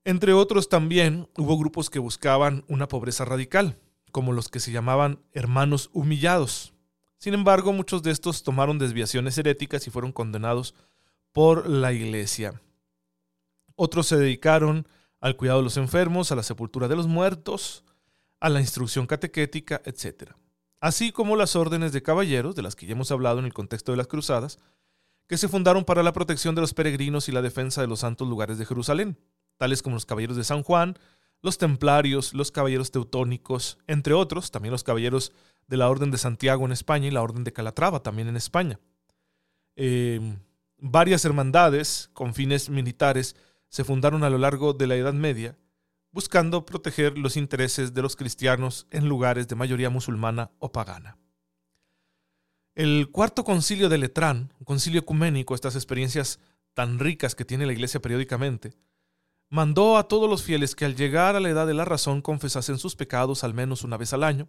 Entre 0.03 0.31
otros 0.33 0.69
también 0.69 1.27
hubo 1.35 1.57
grupos 1.57 1.89
que 1.89 1.97
buscaban 1.97 2.63
una 2.67 2.88
pobreza 2.88 3.25
radical, 3.25 3.79
como 4.12 4.31
los 4.31 4.47
que 4.47 4.59
se 4.59 4.71
llamaban 4.71 5.24
hermanos 5.33 5.89
humillados. 5.91 6.75
Sin 7.17 7.33
embargo, 7.33 7.74
muchos 7.74 8.03
de 8.03 8.12
estos 8.12 8.43
tomaron 8.43 8.77
desviaciones 8.77 9.39
heréticas 9.39 9.88
y 9.88 9.89
fueron 9.89 10.12
condenados 10.12 10.75
por 11.31 11.67
la 11.67 11.93
iglesia. 11.93 12.62
Otros 13.75 14.05
se 14.05 14.17
dedicaron 14.17 14.88
al 15.25 15.38
cuidado 15.38 15.58
de 15.58 15.63
los 15.63 15.77
enfermos, 15.77 16.32
a 16.32 16.36
la 16.36 16.44
sepultura 16.44 16.88
de 16.88 16.96
los 16.96 17.08
muertos, 17.08 17.84
a 18.39 18.48
la 18.48 18.62
instrucción 18.62 19.08
catequética, 19.08 19.82
etc. 19.84 20.34
Así 20.79 21.12
como 21.12 21.36
las 21.36 21.55
órdenes 21.55 21.94
de 21.94 22.03
caballeros, 22.03 22.55
de 22.55 22.62
las 22.62 22.75
que 22.75 22.86
ya 22.86 22.91
hemos 22.91 23.10
hablado 23.10 23.39
en 23.39 23.46
el 23.46 23.53
contexto 23.53 23.91
de 23.91 23.98
las 23.98 24.05
cruzadas, 24.05 24.60
que 25.27 25.38
se 25.38 25.48
fundaron 25.48 25.84
para 25.84 26.03
la 26.03 26.13
protección 26.13 26.53
de 26.53 26.62
los 26.62 26.75
peregrinos 26.75 27.27
y 27.27 27.32
la 27.32 27.41
defensa 27.41 27.82
de 27.82 27.88
los 27.88 28.01
santos 28.01 28.27
lugares 28.27 28.60
de 28.60 28.67
Jerusalén, 28.67 29.17
tales 29.58 29.82
como 29.82 29.96
los 29.96 30.05
caballeros 30.05 30.38
de 30.38 30.44
San 30.44 30.62
Juan, 30.62 30.96
los 31.41 31.58
templarios, 31.58 32.36
los 32.36 32.51
caballeros 32.51 32.91
teutónicos, 32.91 33.79
entre 33.88 34.13
otros, 34.13 34.51
también 34.51 34.74
los 34.74 34.84
caballeros 34.84 35.32
de 35.65 35.77
la 35.77 35.89
Orden 35.89 36.12
de 36.12 36.20
Santiago 36.20 36.65
en 36.65 36.72
España 36.72 37.08
y 37.08 37.12
la 37.12 37.24
Orden 37.24 37.44
de 37.44 37.51
Calatrava 37.51 38.03
también 38.03 38.27
en 38.27 38.38
España. 38.38 38.79
Eh, 39.75 40.38
varias 40.77 41.25
hermandades 41.25 42.12
con 42.13 42.36
fines 42.36 42.70
militares 42.70 43.36
se 43.75 43.84
fundaron 43.84 44.24
a 44.24 44.29
lo 44.29 44.38
largo 44.38 44.72
de 44.72 44.88
la 44.88 44.96
Edad 44.96 45.12
Media, 45.12 45.58
buscando 46.13 46.65
proteger 46.65 47.17
los 47.17 47.36
intereses 47.36 47.94
de 47.94 48.01
los 48.01 48.15
cristianos 48.15 48.88
en 48.89 49.10
lugares 49.10 49.50
de 49.50 49.55
mayoría 49.55 49.89
musulmana 49.89 50.50
o 50.60 50.72
pagana. 50.72 51.17
El 52.74 53.10
cuarto 53.12 53.44
concilio 53.44 53.89
de 53.89 53.98
Letrán, 53.98 54.53
un 54.60 54.63
concilio 54.63 55.01
ecuménico, 55.01 55.53
estas 55.55 55.75
experiencias 55.75 56.39
tan 56.74 57.00
ricas 57.00 57.36
que 57.36 57.44
tiene 57.44 57.65
la 57.65 57.74
Iglesia 57.74 58.01
periódicamente, 58.01 58.77
mandó 59.50 59.98
a 59.98 60.08
todos 60.08 60.29
los 60.29 60.41
fieles 60.41 60.74
que 60.74 60.86
al 60.86 60.96
llegar 60.96 61.36
a 61.36 61.41
la 61.41 61.50
edad 61.50 61.67
de 61.67 61.74
la 61.74 61.84
razón 61.84 62.22
confesasen 62.22 62.77
sus 62.77 62.96
pecados 62.96 63.44
al 63.44 63.53
menos 63.53 63.84
una 63.84 63.98
vez 63.98 64.13
al 64.13 64.24
año 64.24 64.48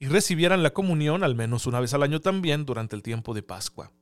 y 0.00 0.06
recibieran 0.06 0.64
la 0.64 0.72
comunión 0.72 1.22
al 1.22 1.36
menos 1.36 1.68
una 1.68 1.78
vez 1.78 1.94
al 1.94 2.02
año 2.02 2.20
también 2.20 2.66
durante 2.66 2.96
el 2.96 3.04
tiempo 3.04 3.34
de 3.34 3.44
Pascua. 3.44 3.92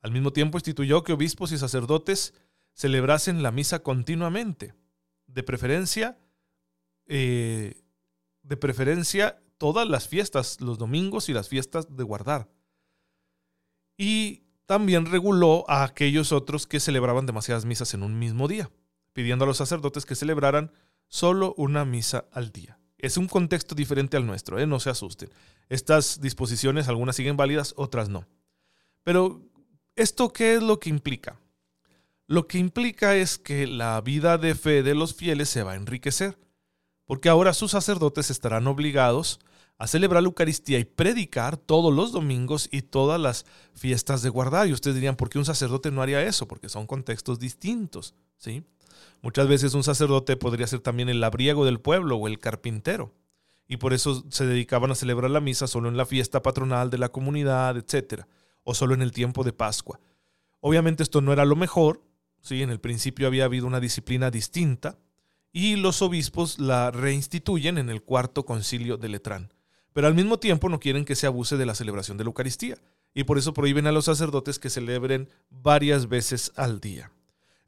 Al 0.00 0.10
mismo 0.10 0.32
tiempo 0.32 0.58
instituyó 0.58 1.04
que 1.04 1.12
obispos 1.12 1.52
y 1.52 1.58
sacerdotes 1.58 2.34
celebrasen 2.74 3.42
la 3.42 3.52
misa 3.52 3.82
continuamente, 3.82 4.74
de 5.26 5.42
preferencia, 5.42 6.18
eh, 7.06 7.82
de 8.42 8.56
preferencia 8.56 9.42
todas 9.58 9.88
las 9.88 10.08
fiestas, 10.08 10.60
los 10.60 10.78
domingos 10.78 11.28
y 11.28 11.32
las 11.32 11.48
fiestas 11.48 11.96
de 11.96 12.02
guardar. 12.02 12.50
Y 13.96 14.42
también 14.66 15.06
reguló 15.06 15.64
a 15.68 15.84
aquellos 15.84 16.32
otros 16.32 16.66
que 16.66 16.80
celebraban 16.80 17.26
demasiadas 17.26 17.64
misas 17.64 17.94
en 17.94 18.02
un 18.02 18.18
mismo 18.18 18.48
día 18.48 18.70
pidiendo 19.12 19.44
a 19.44 19.48
los 19.48 19.58
sacerdotes 19.58 20.06
que 20.06 20.14
celebraran 20.14 20.72
solo 21.08 21.54
una 21.56 21.84
misa 21.84 22.26
al 22.32 22.50
día. 22.52 22.78
Es 22.98 23.16
un 23.16 23.26
contexto 23.26 23.74
diferente 23.74 24.16
al 24.16 24.26
nuestro, 24.26 24.58
¿eh? 24.58 24.66
no 24.66 24.80
se 24.80 24.90
asusten. 24.90 25.30
Estas 25.68 26.20
disposiciones, 26.20 26.88
algunas 26.88 27.16
siguen 27.16 27.36
válidas, 27.36 27.74
otras 27.76 28.08
no. 28.08 28.26
Pero, 29.02 29.42
¿esto 29.96 30.32
qué 30.32 30.54
es 30.54 30.62
lo 30.62 30.78
que 30.78 30.90
implica? 30.90 31.40
Lo 32.32 32.48
que 32.48 32.56
implica 32.56 33.14
es 33.14 33.36
que 33.36 33.66
la 33.66 34.00
vida 34.00 34.38
de 34.38 34.54
fe 34.54 34.82
de 34.82 34.94
los 34.94 35.14
fieles 35.14 35.50
se 35.50 35.64
va 35.64 35.72
a 35.72 35.76
enriquecer, 35.76 36.38
porque 37.04 37.28
ahora 37.28 37.52
sus 37.52 37.72
sacerdotes 37.72 38.30
estarán 38.30 38.66
obligados 38.68 39.38
a 39.76 39.86
celebrar 39.86 40.22
la 40.22 40.28
Eucaristía 40.28 40.78
y 40.78 40.86
predicar 40.86 41.58
todos 41.58 41.92
los 41.92 42.10
domingos 42.10 42.70
y 42.72 42.80
todas 42.80 43.20
las 43.20 43.44
fiestas 43.74 44.22
de 44.22 44.30
guardar. 44.30 44.66
Y 44.66 44.72
ustedes 44.72 44.94
dirían, 44.94 45.16
¿por 45.16 45.28
qué 45.28 45.36
un 45.36 45.44
sacerdote 45.44 45.90
no 45.90 46.00
haría 46.00 46.22
eso? 46.22 46.48
Porque 46.48 46.70
son 46.70 46.86
contextos 46.86 47.38
distintos, 47.38 48.14
¿sí? 48.38 48.64
Muchas 49.20 49.46
veces 49.46 49.74
un 49.74 49.84
sacerdote 49.84 50.38
podría 50.38 50.66
ser 50.66 50.80
también 50.80 51.10
el 51.10 51.20
labriego 51.20 51.66
del 51.66 51.80
pueblo 51.80 52.16
o 52.16 52.28
el 52.28 52.38
carpintero, 52.38 53.12
y 53.68 53.76
por 53.76 53.92
eso 53.92 54.24
se 54.30 54.46
dedicaban 54.46 54.90
a 54.90 54.94
celebrar 54.94 55.30
la 55.30 55.42
misa 55.42 55.66
solo 55.66 55.90
en 55.90 55.98
la 55.98 56.06
fiesta 56.06 56.40
patronal 56.40 56.88
de 56.88 56.96
la 56.96 57.10
comunidad, 57.10 57.76
etc., 57.76 58.24
o 58.64 58.72
solo 58.72 58.94
en 58.94 59.02
el 59.02 59.12
tiempo 59.12 59.44
de 59.44 59.52
Pascua. 59.52 60.00
Obviamente 60.60 61.02
esto 61.02 61.20
no 61.20 61.34
era 61.34 61.44
lo 61.44 61.56
mejor, 61.56 62.00
¿sí? 62.42 62.62
en 62.62 62.70
el 62.70 62.80
principio 62.80 63.26
había 63.26 63.46
habido 63.46 63.66
una 63.66 63.80
disciplina 63.80 64.30
distinta, 64.30 64.98
y 65.52 65.76
los 65.76 66.02
obispos 66.02 66.58
la 66.58 66.90
reinstituyen 66.90 67.78
en 67.78 67.90
el 67.90 68.02
cuarto 68.02 68.44
concilio 68.44 68.96
de 68.96 69.08
Letrán. 69.08 69.52
Pero 69.92 70.06
al 70.06 70.14
mismo 70.14 70.38
tiempo 70.38 70.68
no 70.68 70.80
quieren 70.80 71.04
que 71.04 71.14
se 71.14 71.26
abuse 71.26 71.56
de 71.56 71.66
la 71.66 71.74
celebración 71.74 72.16
de 72.16 72.24
la 72.24 72.28
Eucaristía, 72.28 72.76
y 73.14 73.24
por 73.24 73.38
eso 73.38 73.52
prohíben 73.52 73.86
a 73.86 73.92
los 73.92 74.06
sacerdotes 74.06 74.58
que 74.58 74.70
celebren 74.70 75.28
varias 75.50 76.08
veces 76.08 76.52
al 76.56 76.80
día. 76.80 77.12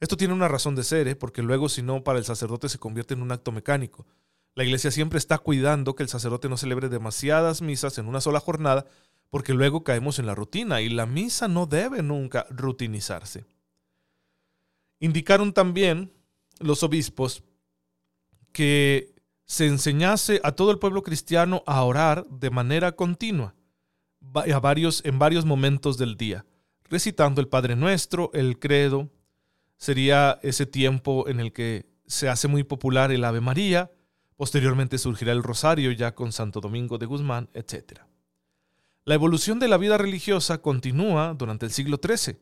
Esto 0.01 0.17
tiene 0.17 0.35
una 0.35 0.49
razón 0.49 0.75
de 0.75 0.85
ser, 0.85 1.09
¿eh? 1.09 1.17
porque 1.17 1.43
luego 1.43 1.69
si 1.69 1.83
no, 1.83 2.03
para 2.03 2.19
el 2.19 2.25
sacerdote 2.25 2.69
se 2.69 2.79
convierte 2.79 3.15
en 3.15 3.23
un 3.23 3.33
acto 3.33 3.53
mecánico. 3.53 4.07
La 4.55 4.65
iglesia 4.65 4.91
siempre 4.91 5.19
está 5.19 5.39
cuidando 5.39 5.95
que 5.95 6.03
el 6.03 6.09
sacerdote 6.09 6.49
no 6.49 6.57
celebre 6.57 6.89
demasiadas 6.89 7.61
misas 7.61 7.99
en 7.99 8.07
una 8.07 8.21
sola 8.21 8.41
jornada, 8.41 8.87
porque 9.31 9.53
luego 9.53 9.83
caemos 9.83 10.19
en 10.19 10.27
la 10.27 10.35
rutina 10.35 10.81
y 10.81 10.89
la 10.89 11.07
misa 11.07 11.49
no 11.49 11.67
debe 11.67 12.03
nunca 12.03 12.47
rutinizarse. 12.51 13.45
Indicaron 15.05 15.53
también 15.53 16.11
los 16.61 16.83
obispos 16.83 17.43
que 18.53 19.15
se 19.45 19.67
enseñase 19.67 20.41
a 20.43 20.53
todo 20.53 20.71
el 20.71 20.79
pueblo 20.79 21.03
cristiano 21.03 21.63
a 21.67 21.83
orar 21.83 22.27
de 22.31 22.49
manera 22.49 22.93
continua 22.93 23.55
a 24.35 24.61
varios, 24.61 25.05
en 25.05 25.19
varios 25.19 25.45
momentos 25.45 25.99
del 25.99 26.17
día, 26.17 26.47
recitando 26.89 27.43
el 27.43 27.49
Padre 27.49 27.77
Nuestro, 27.77 28.31
el 28.33 28.59
Credo, 28.59 29.11
sería 29.77 30.41
ese 30.43 30.65
tiempo 30.65 31.29
en 31.29 31.39
el 31.39 31.53
que 31.53 31.85
se 32.07 32.31
hace 32.31 32.49
muy 32.49 32.65
popular 32.65 33.13
el 33.13 33.25
Ave 33.25 33.43
María, 33.43 33.91
posteriormente 34.37 34.97
surgirá 34.97 35.33
el 35.33 35.43
Rosario 35.43 35.93
ya 35.93 36.15
con 36.15 36.33
Santo 36.33 36.63
Domingo 36.63 36.97
de 36.97 37.05
Guzmán, 37.05 37.51
etc. 37.53 38.01
La 39.05 39.17
evolución 39.17 39.59
de 39.59 39.69
la 39.69 39.77
vida 39.77 39.99
religiosa 39.99 40.63
continúa 40.63 41.35
durante 41.35 41.67
el 41.67 41.73
siglo 41.73 42.01
XIII, 42.03 42.39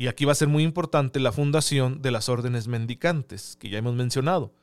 y 0.00 0.06
aquí 0.06 0.24
va 0.24 0.32
a 0.32 0.34
ser 0.34 0.48
muy 0.48 0.62
importante 0.62 1.20
la 1.20 1.30
fundación 1.30 2.00
de 2.00 2.10
las 2.10 2.30
órdenes 2.30 2.68
mendicantes, 2.68 3.56
que 3.56 3.68
ya 3.68 3.76
hemos 3.76 3.94
mencionado, 3.94 4.54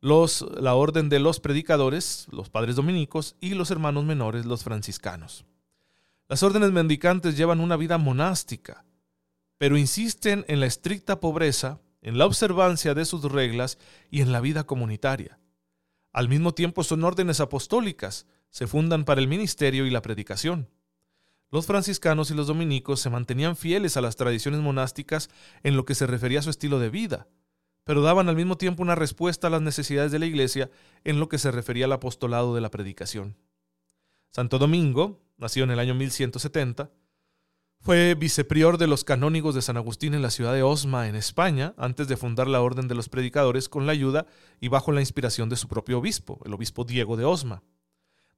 los, 0.00 0.46
la 0.58 0.74
orden 0.76 1.10
de 1.10 1.18
los 1.18 1.40
predicadores, 1.40 2.26
los 2.30 2.48
padres 2.48 2.76
dominicos, 2.76 3.36
y 3.38 3.50
los 3.50 3.70
hermanos 3.70 4.06
menores, 4.06 4.46
los 4.46 4.64
franciscanos. 4.64 5.44
Las 6.26 6.42
órdenes 6.42 6.72
mendicantes 6.72 7.36
llevan 7.36 7.60
una 7.60 7.76
vida 7.76 7.98
monástica, 7.98 8.86
pero 9.58 9.76
insisten 9.76 10.46
en 10.48 10.58
la 10.58 10.64
estricta 10.64 11.20
pobreza, 11.20 11.82
en 12.00 12.16
la 12.16 12.24
observancia 12.24 12.94
de 12.94 13.04
sus 13.04 13.22
reglas 13.30 13.76
y 14.10 14.22
en 14.22 14.32
la 14.32 14.40
vida 14.40 14.64
comunitaria. 14.64 15.38
Al 16.14 16.30
mismo 16.30 16.54
tiempo 16.54 16.82
son 16.82 17.04
órdenes 17.04 17.40
apostólicas, 17.40 18.26
se 18.48 18.66
fundan 18.66 19.04
para 19.04 19.20
el 19.20 19.28
ministerio 19.28 19.84
y 19.84 19.90
la 19.90 20.00
predicación. 20.00 20.70
Los 21.50 21.66
franciscanos 21.66 22.30
y 22.30 22.34
los 22.34 22.46
dominicos 22.46 23.00
se 23.00 23.08
mantenían 23.08 23.56
fieles 23.56 23.96
a 23.96 24.02
las 24.02 24.16
tradiciones 24.16 24.60
monásticas 24.60 25.30
en 25.62 25.76
lo 25.76 25.84
que 25.86 25.94
se 25.94 26.06
refería 26.06 26.40
a 26.40 26.42
su 26.42 26.50
estilo 26.50 26.78
de 26.78 26.90
vida, 26.90 27.26
pero 27.84 28.02
daban 28.02 28.28
al 28.28 28.36
mismo 28.36 28.58
tiempo 28.58 28.82
una 28.82 28.94
respuesta 28.94 29.46
a 29.46 29.50
las 29.50 29.62
necesidades 29.62 30.12
de 30.12 30.18
la 30.18 30.26
Iglesia 30.26 30.70
en 31.04 31.18
lo 31.20 31.28
que 31.30 31.38
se 31.38 31.50
refería 31.50 31.86
al 31.86 31.92
apostolado 31.92 32.54
de 32.54 32.60
la 32.60 32.70
predicación. 32.70 33.36
Santo 34.30 34.58
Domingo, 34.58 35.22
nació 35.38 35.64
en 35.64 35.70
el 35.70 35.78
año 35.78 35.94
1170, 35.94 36.90
fue 37.80 38.14
viceprior 38.14 38.76
de 38.76 38.88
los 38.88 39.04
canónigos 39.04 39.54
de 39.54 39.62
San 39.62 39.76
Agustín 39.78 40.12
en 40.12 40.20
la 40.20 40.30
ciudad 40.30 40.52
de 40.52 40.62
Osma, 40.62 41.08
en 41.08 41.14
España, 41.14 41.74
antes 41.78 42.08
de 42.08 42.16
fundar 42.16 42.48
la 42.48 42.60
Orden 42.60 42.88
de 42.88 42.94
los 42.94 43.08
Predicadores 43.08 43.68
con 43.68 43.86
la 43.86 43.92
ayuda 43.92 44.26
y 44.60 44.68
bajo 44.68 44.92
la 44.92 45.00
inspiración 45.00 45.48
de 45.48 45.56
su 45.56 45.68
propio 45.68 45.98
obispo, 45.98 46.40
el 46.44 46.52
obispo 46.52 46.84
Diego 46.84 47.16
de 47.16 47.24
Osma. 47.24 47.62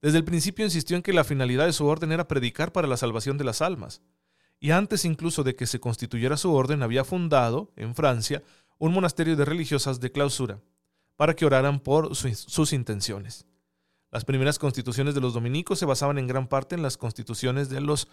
Desde 0.03 0.19
el 0.19 0.25
principio 0.25 0.65
insistió 0.65 0.97
en 0.97 1.03
que 1.03 1.13
la 1.13 1.25
finalidad 1.25 1.67
de 1.67 1.73
su 1.73 1.87
orden 1.87 2.13
era 2.13 2.29
predicar 2.29 2.73
para 2.73 2.89
la 2.89 2.97
salvación 2.97 3.37
de 3.37 3.45
las 3.45 3.61
almas, 3.61 4.03
y 4.59 4.71
antes 4.71 5.05
incluso 5.05 5.43
de 5.43 5.55
que 5.57 5.67
se 5.67 5.81
constituyera 5.81 6.37
su 6.37 6.53
orden 6.53 6.83
había 6.83 7.05
fundado, 7.05 7.73
en 7.77 7.95
Francia, 7.95 8.43
un 8.79 8.93
monasterio 8.93 9.37
de 9.37 9.45
religiosas 9.45 10.01
de 10.01 10.13
clausura, 10.13 10.61
para 11.17 11.35
que 11.35 11.45
oraran 11.45 11.81
por 11.81 12.15
sus 12.17 12.73
intenciones. 12.73 13.47
Las 14.11 14.25
primeras 14.25 14.59
constituciones 14.59 15.15
de 15.15 15.21
los 15.21 15.35
dominicos 15.35 15.79
se 15.79 15.87
basaban 15.87 16.19
en 16.19 16.27
gran 16.27 16.49
parte 16.49 16.75
en 16.75 16.83
las 16.83 16.97
constituciones 16.97 17.69
de 17.69 17.81
los 17.81 18.09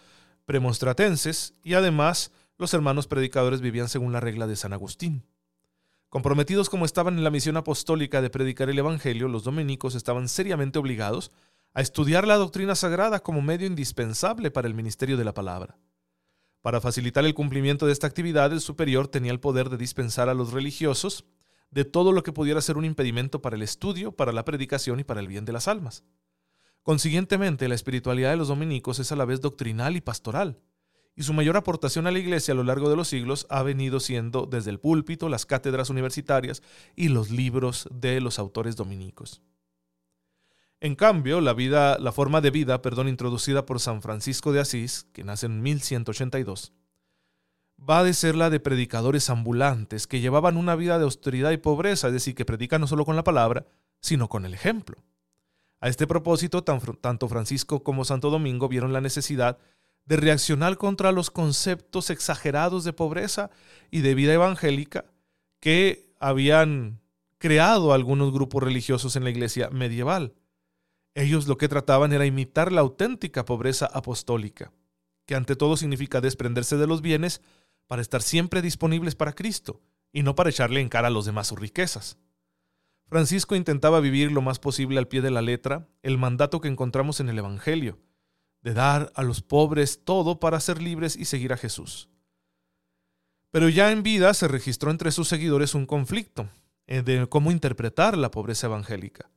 premonstratenses 0.46 1.56
y 1.64 1.74
además 1.74 2.32
los 2.58 2.74
hermanos 2.74 3.08
predicadores 3.08 3.62
vivían 3.62 3.90
según 3.90 4.12
la 4.12 4.20
regla 4.20 4.46
de 4.46 4.56
San 4.56 4.74
Agustín. 4.74 5.24
Comprometidos 6.10 6.70
como 6.70 6.86
estaban 6.86 7.18
en 7.18 7.24
la 7.24 7.32
misión 7.32 7.58
apostólica 7.58 8.22
de 8.22 8.30
predicar 8.30 8.70
el 8.70 8.80
Evangelio, 8.80 9.28
los 9.28 9.44
dominicos 9.44 9.96
estaban 9.96 10.30
seriamente 10.30 10.80
obligados 10.80 11.32
a 11.74 11.82
estudiar 11.82 12.28
la 12.28 12.36
doctrina 12.36 12.76
sagrada 12.76 13.20
como 13.20 13.42
medio 13.42 13.68
indispensable 13.68 14.52
para 14.52 14.68
el 14.68 14.74
ministerio 14.74 15.18
de 15.18 15.26
la 15.26 15.34
palabra. 15.34 15.78
Para 16.62 16.82
facilitar 16.82 17.24
el 17.26 17.34
cumplimiento 17.34 17.86
de 17.86 17.94
esta 17.94 18.08
actividad, 18.08 18.52
el 18.52 18.62
superior 18.62 19.08
tenía 19.08 19.32
el 19.32 19.40
poder 19.40 19.70
de 19.70 19.78
dispensar 19.78 20.28
a 20.28 20.34
los 20.34 20.52
religiosos 20.52 21.26
de 21.72 21.86
todo 21.86 22.12
lo 22.12 22.24
que 22.24 22.34
pudiera 22.34 22.62
ser 22.62 22.78
un 22.78 22.86
impedimento 22.86 23.42
para 23.42 23.56
el 23.56 23.62
estudio, 23.62 24.12
para 24.12 24.32
la 24.32 24.46
predicación 24.46 25.00
y 25.00 25.04
para 25.04 25.20
el 25.20 25.28
bien 25.28 25.46
de 25.46 25.54
las 25.54 25.68
almas. 25.68 26.04
Consiguientemente, 26.84 27.68
la 27.68 27.76
espiritualidad 27.76 28.32
de 28.32 28.38
los 28.38 28.48
dominicos 28.48 29.00
es 29.00 29.12
a 29.12 29.16
la 29.16 29.26
vez 29.26 29.42
doctrinal 29.42 29.96
y 29.96 30.02
pastoral, 30.02 30.60
y 31.16 31.24
su 31.24 31.34
mayor 31.34 31.58
aportación 31.58 32.08
a 32.08 32.12
la 32.12 32.20
Iglesia 32.20 32.54
a 32.54 32.56
lo 32.56 32.64
largo 32.64 32.90
de 32.90 32.96
los 32.96 33.08
siglos 33.08 33.48
ha 33.50 33.64
venido 33.64 34.00
siendo 34.00 34.46
desde 34.46 34.70
el 34.70 34.80
púlpito, 34.80 35.30
las 35.30 35.46
cátedras 35.46 35.90
universitarias 35.90 36.62
y 36.96 37.10
los 37.10 37.32
libros 37.32 37.90
de 37.92 38.22
los 38.22 38.40
autores 38.40 38.76
dominicos. 38.76 39.42
En 40.80 40.96
cambio, 40.96 41.42
la, 41.42 41.54
vida, 41.54 41.98
la 41.98 42.12
forma 42.12 42.40
de 42.40 42.52
vida 42.52 42.82
perdón, 42.82 43.08
introducida 43.08 43.66
por 43.66 43.80
San 43.80 44.02
Francisco 44.02 44.52
de 44.52 44.60
Asís, 44.60 45.08
que 45.12 45.24
nace 45.24 45.48
en 45.48 45.62
1182, 45.62 46.74
va 47.78 48.04
de 48.04 48.14
ser 48.14 48.36
la 48.36 48.50
de 48.50 48.60
predicadores 48.60 49.30
ambulantes 49.30 50.06
que 50.06 50.20
llevaban 50.20 50.58
una 50.58 50.76
vida 50.76 50.98
de 50.98 51.06
austeridad 51.06 51.52
y 51.52 51.58
pobreza, 51.58 52.08
es 52.08 52.14
decir, 52.14 52.36
que 52.36 52.46
predican 52.46 52.82
no 52.82 52.88
solo 52.88 53.06
con 53.06 53.16
la 53.16 53.24
palabra, 53.24 53.66
sino 54.02 54.30
con 54.30 54.46
el 54.46 54.54
ejemplo. 54.54 55.04
A 55.80 55.90
este 55.90 56.08
propósito, 56.08 56.64
tanto 56.64 57.28
Francisco 57.28 57.84
como 57.84 58.06
Santo 58.06 58.30
Domingo 58.30 58.68
vieron 58.68 58.94
la 58.94 59.02
necesidad 59.02 59.58
de 60.06 60.18
reaccionar 60.18 60.78
contra 60.78 61.12
los 61.12 61.30
conceptos 61.30 62.10
exagerados 62.10 62.84
de 62.84 62.94
pobreza 62.94 63.52
y 63.92 64.02
de 64.02 64.16
vida 64.16 64.34
evangélica 64.34 65.06
que 65.60 66.14
habían 66.20 67.02
creado 67.38 67.94
algunos 67.94 68.32
grupos 68.32 68.64
religiosos 68.64 69.16
en 69.16 69.24
la 69.24 69.30
iglesia 69.30 69.70
medieval. 69.70 70.34
Ellos 71.18 71.48
lo 71.48 71.58
que 71.58 71.68
trataban 71.68 72.14
era 72.14 72.28
imitar 72.28 72.72
la 72.72 72.82
auténtica 72.82 73.44
pobreza 73.44 73.88
apostólica, 73.88 74.72
que 75.26 75.34
ante 75.34 75.56
todo 75.56 75.76
significa 75.76 76.22
desprenderse 76.22 76.78
de 76.78 76.86
los 76.86 77.02
bienes 77.02 77.42
para 77.88 78.04
estar 78.04 78.22
siempre 78.22 78.62
disponibles 78.62 79.16
para 79.16 79.34
Cristo 79.34 79.82
y 80.14 80.22
no 80.22 80.36
para 80.36 80.52
echarle 80.52 80.80
en 80.80 80.90
cara 80.90 81.08
a 81.08 81.10
los 81.10 81.26
demás 81.26 81.48
sus 81.48 81.58
riquezas. 81.58 82.20
Francisco 83.08 83.56
intentaba 83.56 84.00
vivir 84.00 84.32
lo 84.32 84.44
más 84.44 84.60
posible 84.60 85.00
al 85.00 85.08
pie 85.08 85.22
de 85.24 85.32
la 85.32 85.42
letra 85.42 85.88
el 86.04 86.20
mandato 86.20 86.62
que 86.62 86.68
encontramos 86.68 87.20
en 87.20 87.30
el 87.30 87.40
Evangelio, 87.40 87.98
de 88.62 88.76
dar 88.76 89.12
a 89.16 89.24
los 89.24 89.42
pobres 89.42 90.04
todo 90.06 90.40
para 90.40 90.60
ser 90.60 90.84
libres 90.84 91.16
y 91.16 91.26
seguir 91.26 91.52
a 91.52 91.58
Jesús. 91.58 92.10
Pero 93.50 93.70
ya 93.70 93.92
en 93.92 94.04
vida 94.04 94.36
se 94.36 94.48
registró 94.48 94.92
entre 94.92 95.10
sus 95.10 95.28
seguidores 95.28 95.74
un 95.74 95.88
conflicto 95.88 96.48
eh, 96.86 97.02
de 97.02 97.26
cómo 97.28 97.50
interpretar 97.50 98.16
la 98.16 98.30
pobreza 98.30 98.68
evangélica. 98.68 99.32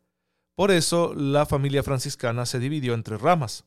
Por 0.61 0.71
eso 0.73 1.15
la 1.15 1.47
familia 1.47 1.83
franciscana 1.83 2.45
se 2.45 2.59
dividió 2.59 2.93
entre 2.93 3.17
ramas. 3.17 3.65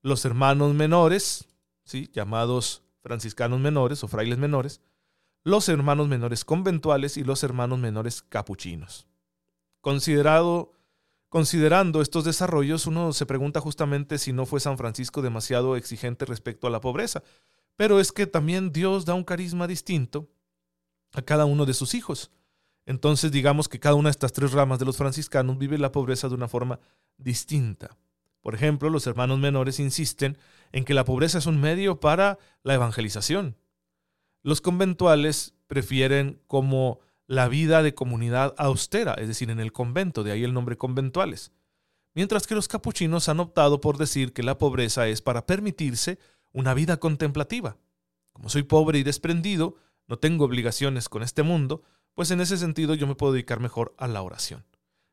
Los 0.00 0.24
hermanos 0.24 0.72
menores, 0.72 1.46
¿sí? 1.84 2.08
llamados 2.14 2.82
franciscanos 3.02 3.60
menores 3.60 4.02
o 4.02 4.08
frailes 4.08 4.38
menores, 4.38 4.80
los 5.44 5.68
hermanos 5.68 6.08
menores 6.08 6.46
conventuales 6.46 7.18
y 7.18 7.24
los 7.24 7.42
hermanos 7.42 7.78
menores 7.78 8.22
capuchinos. 8.22 9.06
Considerando 9.82 10.72
estos 12.00 12.24
desarrollos, 12.24 12.86
uno 12.86 13.12
se 13.12 13.26
pregunta 13.26 13.60
justamente 13.60 14.16
si 14.16 14.32
no 14.32 14.46
fue 14.46 14.60
San 14.60 14.78
Francisco 14.78 15.20
demasiado 15.20 15.76
exigente 15.76 16.24
respecto 16.24 16.66
a 16.66 16.70
la 16.70 16.80
pobreza, 16.80 17.22
pero 17.76 18.00
es 18.00 18.12
que 18.12 18.26
también 18.26 18.72
Dios 18.72 19.04
da 19.04 19.12
un 19.12 19.24
carisma 19.24 19.66
distinto 19.66 20.26
a 21.12 21.20
cada 21.20 21.44
uno 21.44 21.66
de 21.66 21.74
sus 21.74 21.92
hijos. 21.92 22.30
Entonces 22.88 23.30
digamos 23.30 23.68
que 23.68 23.78
cada 23.78 23.96
una 23.96 24.08
de 24.08 24.12
estas 24.12 24.32
tres 24.32 24.52
ramas 24.52 24.78
de 24.78 24.86
los 24.86 24.96
franciscanos 24.96 25.58
vive 25.58 25.76
la 25.76 25.92
pobreza 25.92 26.26
de 26.30 26.34
una 26.34 26.48
forma 26.48 26.80
distinta. 27.18 27.98
Por 28.40 28.54
ejemplo, 28.54 28.88
los 28.88 29.06
hermanos 29.06 29.38
menores 29.38 29.78
insisten 29.78 30.38
en 30.72 30.86
que 30.86 30.94
la 30.94 31.04
pobreza 31.04 31.36
es 31.36 31.44
un 31.44 31.60
medio 31.60 32.00
para 32.00 32.38
la 32.62 32.72
evangelización. 32.72 33.58
Los 34.42 34.62
conventuales 34.62 35.52
prefieren 35.66 36.40
como 36.46 37.00
la 37.26 37.48
vida 37.48 37.82
de 37.82 37.92
comunidad 37.92 38.54
austera, 38.56 39.12
es 39.18 39.28
decir, 39.28 39.50
en 39.50 39.60
el 39.60 39.70
convento, 39.70 40.24
de 40.24 40.32
ahí 40.32 40.42
el 40.42 40.54
nombre 40.54 40.78
conventuales. 40.78 41.52
Mientras 42.14 42.46
que 42.46 42.54
los 42.54 42.68
capuchinos 42.68 43.28
han 43.28 43.40
optado 43.40 43.82
por 43.82 43.98
decir 43.98 44.32
que 44.32 44.42
la 44.42 44.56
pobreza 44.56 45.08
es 45.08 45.20
para 45.20 45.44
permitirse 45.44 46.18
una 46.52 46.72
vida 46.72 46.96
contemplativa. 46.96 47.76
Como 48.32 48.48
soy 48.48 48.62
pobre 48.62 48.98
y 48.98 49.02
desprendido, 49.02 49.76
no 50.06 50.18
tengo 50.18 50.46
obligaciones 50.46 51.10
con 51.10 51.22
este 51.22 51.42
mundo, 51.42 51.82
pues 52.18 52.32
en 52.32 52.40
ese 52.40 52.56
sentido 52.56 52.94
yo 52.94 53.06
me 53.06 53.14
puedo 53.14 53.32
dedicar 53.32 53.60
mejor 53.60 53.94
a 53.96 54.08
la 54.08 54.22
oración. 54.22 54.66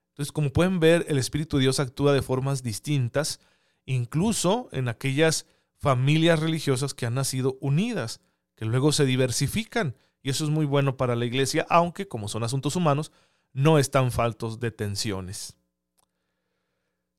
Entonces, 0.09 0.31
como 0.31 0.51
pueden 0.51 0.79
ver, 0.79 1.05
el 1.07 1.19
Espíritu 1.19 1.57
de 1.57 1.61
Dios 1.61 1.79
actúa 1.79 2.13
de 2.13 2.23
formas 2.23 2.63
distintas, 2.63 3.39
incluso 3.85 4.69
en 4.71 4.87
aquellas 4.87 5.45
familias 5.77 6.39
religiosas 6.39 6.95
que 6.95 7.05
han 7.05 7.13
nacido 7.13 7.59
unidas, 7.61 8.21
que 8.55 8.65
luego 8.65 8.91
se 8.91 9.05
diversifican, 9.05 9.95
y 10.23 10.31
eso 10.31 10.45
es 10.45 10.49
muy 10.49 10.65
bueno 10.65 10.97
para 10.97 11.15
la 11.15 11.25
iglesia, 11.25 11.67
aunque 11.69 12.07
como 12.07 12.27
son 12.27 12.43
asuntos 12.43 12.75
humanos, 12.75 13.11
no 13.53 13.77
están 13.77 14.11
faltos 14.11 14.59
de 14.59 14.71
tensiones. 14.71 15.57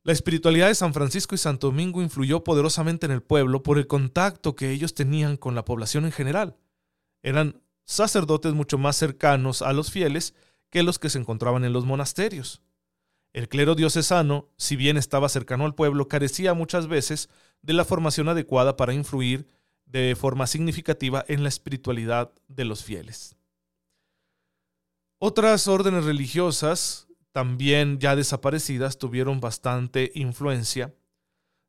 La 0.03 0.12
espiritualidad 0.12 0.66
de 0.66 0.75
San 0.75 0.94
Francisco 0.94 1.37
y 1.37 1.38
Santo 1.38 1.68
Domingo 1.68 2.03
influyó 2.03 2.42
poderosamente 2.42 3.07
en 3.07 3.12
el 3.12 3.22
pueblo 3.22 3.62
por 3.62 3.79
el 3.79 3.87
contacto 3.87 4.57
que 4.57 4.72
ellos 4.72 4.94
tenían 4.94 5.37
con 5.37 5.55
la 5.55 5.64
población 5.64 6.07
en 6.07 6.12
general. 6.12 6.57
Eran 7.22 7.62
sacerdotes 7.87 8.53
mucho 8.53 8.77
más 8.77 8.96
cercanos 8.96 9.62
a 9.62 9.72
los 9.72 9.90
fieles 9.90 10.35
que 10.70 10.83
los 10.83 10.99
que 10.99 11.09
se 11.09 11.18
encontraban 11.18 11.64
en 11.64 11.72
los 11.72 11.87
monasterios. 11.87 12.62
El 13.33 13.49
clero 13.49 13.75
diocesano, 13.75 14.49
si 14.57 14.77
bien 14.77 14.96
estaba 14.96 15.29
cercano 15.29 15.64
al 15.64 15.75
pueblo, 15.75 16.09
carecía 16.09 16.55
muchas 16.55 16.88
veces 16.88 17.29
de 17.62 17.72
la 17.72 17.85
formación 17.85 18.29
adecuada 18.29 18.77
para 18.77 18.92
influir 18.92 19.46
de 19.85 20.16
forma 20.16 20.46
significativa 20.46 21.25
en 21.29 21.42
la 21.42 21.49
espiritualidad 21.49 22.33
de 22.49 22.64
los 22.64 22.83
fieles. 22.83 23.37
Otras 25.18 25.68
órdenes 25.68 26.05
religiosas, 26.05 27.09
también 27.33 27.99
ya 27.99 28.16
desaparecidas, 28.16 28.99
tuvieron 28.99 29.40
bastante 29.40 30.12
influencia 30.14 30.94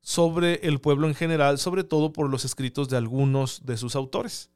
sobre 0.02 0.56
el 0.68 0.80
pueblo 0.80 1.08
en 1.08 1.16
general, 1.16 1.58
sobre 1.58 1.84
todo 1.84 2.14
por 2.14 2.30
los 2.30 2.46
escritos 2.46 2.90
de 2.90 2.98
algunos 2.98 3.66
de 3.66 3.78
sus 3.78 3.96
autores. 3.96 4.50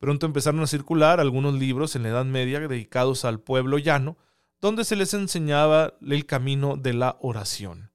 Pronto 0.00 0.24
empezaron 0.24 0.60
a 0.60 0.66
circular 0.66 1.20
algunos 1.20 1.54
libros 1.54 1.94
en 1.94 2.02
la 2.02 2.08
Edad 2.08 2.24
Media 2.24 2.58
dedicados 2.58 3.26
al 3.26 3.38
pueblo 3.38 3.76
llano, 3.76 4.16
donde 4.58 4.84
se 4.84 4.96
les 4.96 5.12
enseñaba 5.12 5.92
el 6.00 6.24
camino 6.24 6.78
de 6.78 6.94
la 6.94 7.18
oración. 7.20 7.92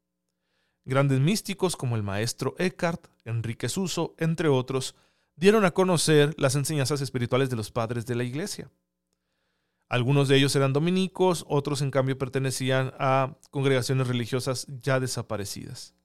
Grandes 0.86 1.20
místicos 1.20 1.76
como 1.76 1.96
el 1.96 2.04
maestro 2.04 2.54
Eckhart, 2.60 3.08
Enrique 3.26 3.70
Suso, 3.70 4.14
entre 4.20 4.50
otros, 4.50 4.96
dieron 5.36 5.66
a 5.66 5.72
conocer 5.72 6.36
las 6.38 6.54
enseñanzas 6.56 7.02
espirituales 7.02 7.50
de 7.50 7.56
los 7.56 7.72
padres 7.72 8.06
de 8.06 8.14
la 8.14 8.24
Iglesia. 8.24 8.70
Algunos 9.90 10.28
de 10.28 10.38
ellos 10.38 10.56
eran 10.56 10.74
dominicos, 10.74 11.44
otros 11.48 11.82
en 11.82 11.90
cambio 11.90 12.20
pertenecían 12.20 12.94
a 13.00 13.36
congregaciones 13.50 14.08
religiosas 14.08 14.68
ya 14.80 15.00
desaparecidas. 15.00 15.96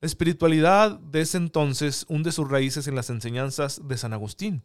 La 0.00 0.06
espiritualidad 0.06 0.98
de 0.98 1.20
ese 1.20 1.36
entonces 1.36 2.06
hunde 2.08 2.32
sus 2.32 2.50
raíces 2.50 2.88
en 2.88 2.94
las 2.94 3.10
enseñanzas 3.10 3.86
de 3.86 3.98
San 3.98 4.14
Agustín 4.14 4.64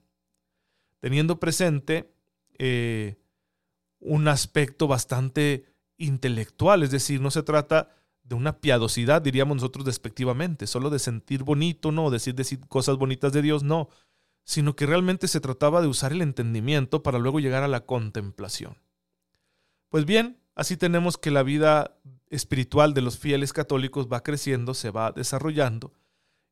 teniendo 0.99 1.39
presente 1.39 2.11
eh, 2.57 3.17
un 3.99 4.27
aspecto 4.27 4.87
bastante 4.87 5.65
intelectual, 5.97 6.83
es 6.83 6.91
decir, 6.91 7.21
no 7.21 7.31
se 7.31 7.43
trata 7.43 7.89
de 8.23 8.35
una 8.35 8.59
piadosidad, 8.59 9.21
diríamos 9.21 9.55
nosotros 9.55 9.85
despectivamente, 9.85 10.67
solo 10.67 10.89
de 10.89 10.99
sentir 10.99 11.43
bonito, 11.43 11.91
no, 11.91 12.09
decir, 12.09 12.35
decir 12.35 12.59
cosas 12.67 12.97
bonitas 12.97 13.31
de 13.31 13.41
Dios, 13.41 13.63
no, 13.63 13.89
sino 14.43 14.75
que 14.75 14.85
realmente 14.85 15.27
se 15.27 15.39
trataba 15.39 15.81
de 15.81 15.87
usar 15.87 16.11
el 16.11 16.21
entendimiento 16.21 17.03
para 17.03 17.19
luego 17.19 17.39
llegar 17.39 17.63
a 17.63 17.67
la 17.67 17.85
contemplación. 17.85 18.77
Pues 19.89 20.05
bien, 20.05 20.37
así 20.55 20.77
tenemos 20.77 21.17
que 21.17 21.31
la 21.31 21.43
vida 21.43 21.97
espiritual 22.29 22.93
de 22.93 23.01
los 23.01 23.17
fieles 23.17 23.53
católicos 23.53 24.07
va 24.11 24.23
creciendo, 24.23 24.73
se 24.73 24.91
va 24.91 25.11
desarrollando, 25.11 25.93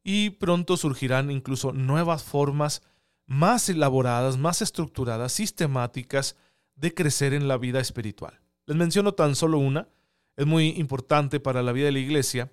y 0.03 0.31
pronto 0.31 0.77
surgirán 0.77 1.31
incluso 1.31 1.73
nuevas 1.73 2.23
formas 2.23 2.83
más 3.27 3.69
elaboradas, 3.69 4.37
más 4.37 4.61
estructuradas, 4.61 5.31
sistemáticas 5.31 6.35
de 6.75 6.93
crecer 6.93 7.33
en 7.33 7.47
la 7.47 7.57
vida 7.57 7.79
espiritual. 7.79 8.39
Les 8.65 8.77
menciono 8.77 9.13
tan 9.13 9.35
solo 9.35 9.57
una, 9.57 9.87
es 10.35 10.45
muy 10.45 10.69
importante 10.69 11.39
para 11.39 11.63
la 11.63 11.71
vida 11.71 11.85
de 11.85 11.93
la 11.93 11.99
iglesia, 11.99 12.51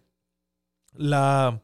la 0.95 1.63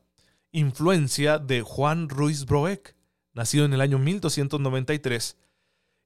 influencia 0.53 1.39
de 1.39 1.63
Juan 1.63 2.09
Ruiz 2.09 2.45
Broek, 2.45 2.95
nacido 3.35 3.65
en 3.65 3.73
el 3.73 3.81
año 3.81 3.99
1293 3.99 5.37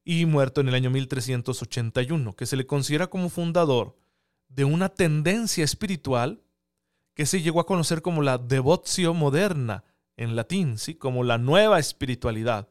y 0.04 0.26
muerto 0.26 0.60
en 0.60 0.68
el 0.68 0.74
año 0.74 0.90
1381, 0.90 2.34
que 2.34 2.46
se 2.46 2.56
le 2.56 2.66
considera 2.66 3.06
como 3.08 3.30
fundador 3.30 3.96
de 4.48 4.64
una 4.64 4.88
tendencia 4.90 5.64
espiritual 5.64 6.42
que 7.14 7.26
se 7.26 7.40
llegó 7.40 7.60
a 7.60 7.66
conocer 7.66 8.02
como 8.02 8.22
la 8.22 8.38
devotio 8.38 9.14
moderna 9.14 9.84
en 10.16 10.36
latín, 10.36 10.78
¿sí? 10.78 10.94
como 10.94 11.24
la 11.24 11.38
nueva 11.38 11.78
espiritualidad 11.78 12.68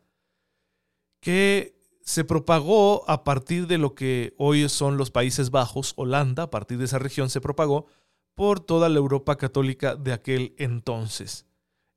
que 1.21 1.79
se 2.01 2.25
propagó 2.25 3.10
a 3.10 3.23
partir 3.23 3.67
de 3.67 3.77
lo 3.77 3.95
que 3.95 4.34
hoy 4.38 4.67
son 4.67 4.97
los 4.97 5.12
Países 5.12 5.51
Bajos, 5.51 5.93
Holanda, 5.95 6.43
a 6.43 6.49
partir 6.49 6.77
de 6.77 6.86
esa 6.86 6.99
región 6.99 7.29
se 7.29 7.39
propagó 7.39 7.86
por 8.34 8.60
toda 8.60 8.89
la 8.89 8.97
Europa 8.97 9.38
católica 9.38 9.95
de 9.95 10.13
aquel 10.13 10.55
entonces. 10.57 11.45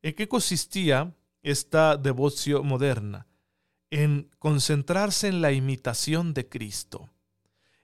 ¿En 0.03 0.15
qué 0.15 0.29
consistía 0.29 1.17
esta 1.43 1.97
devoción 1.97 2.67
moderna? 2.67 3.27
En 3.91 4.31
concentrarse 4.39 5.29
en 5.29 5.41
la 5.41 5.53
imitación 5.53 6.35
de 6.35 6.49
Cristo. 6.49 7.11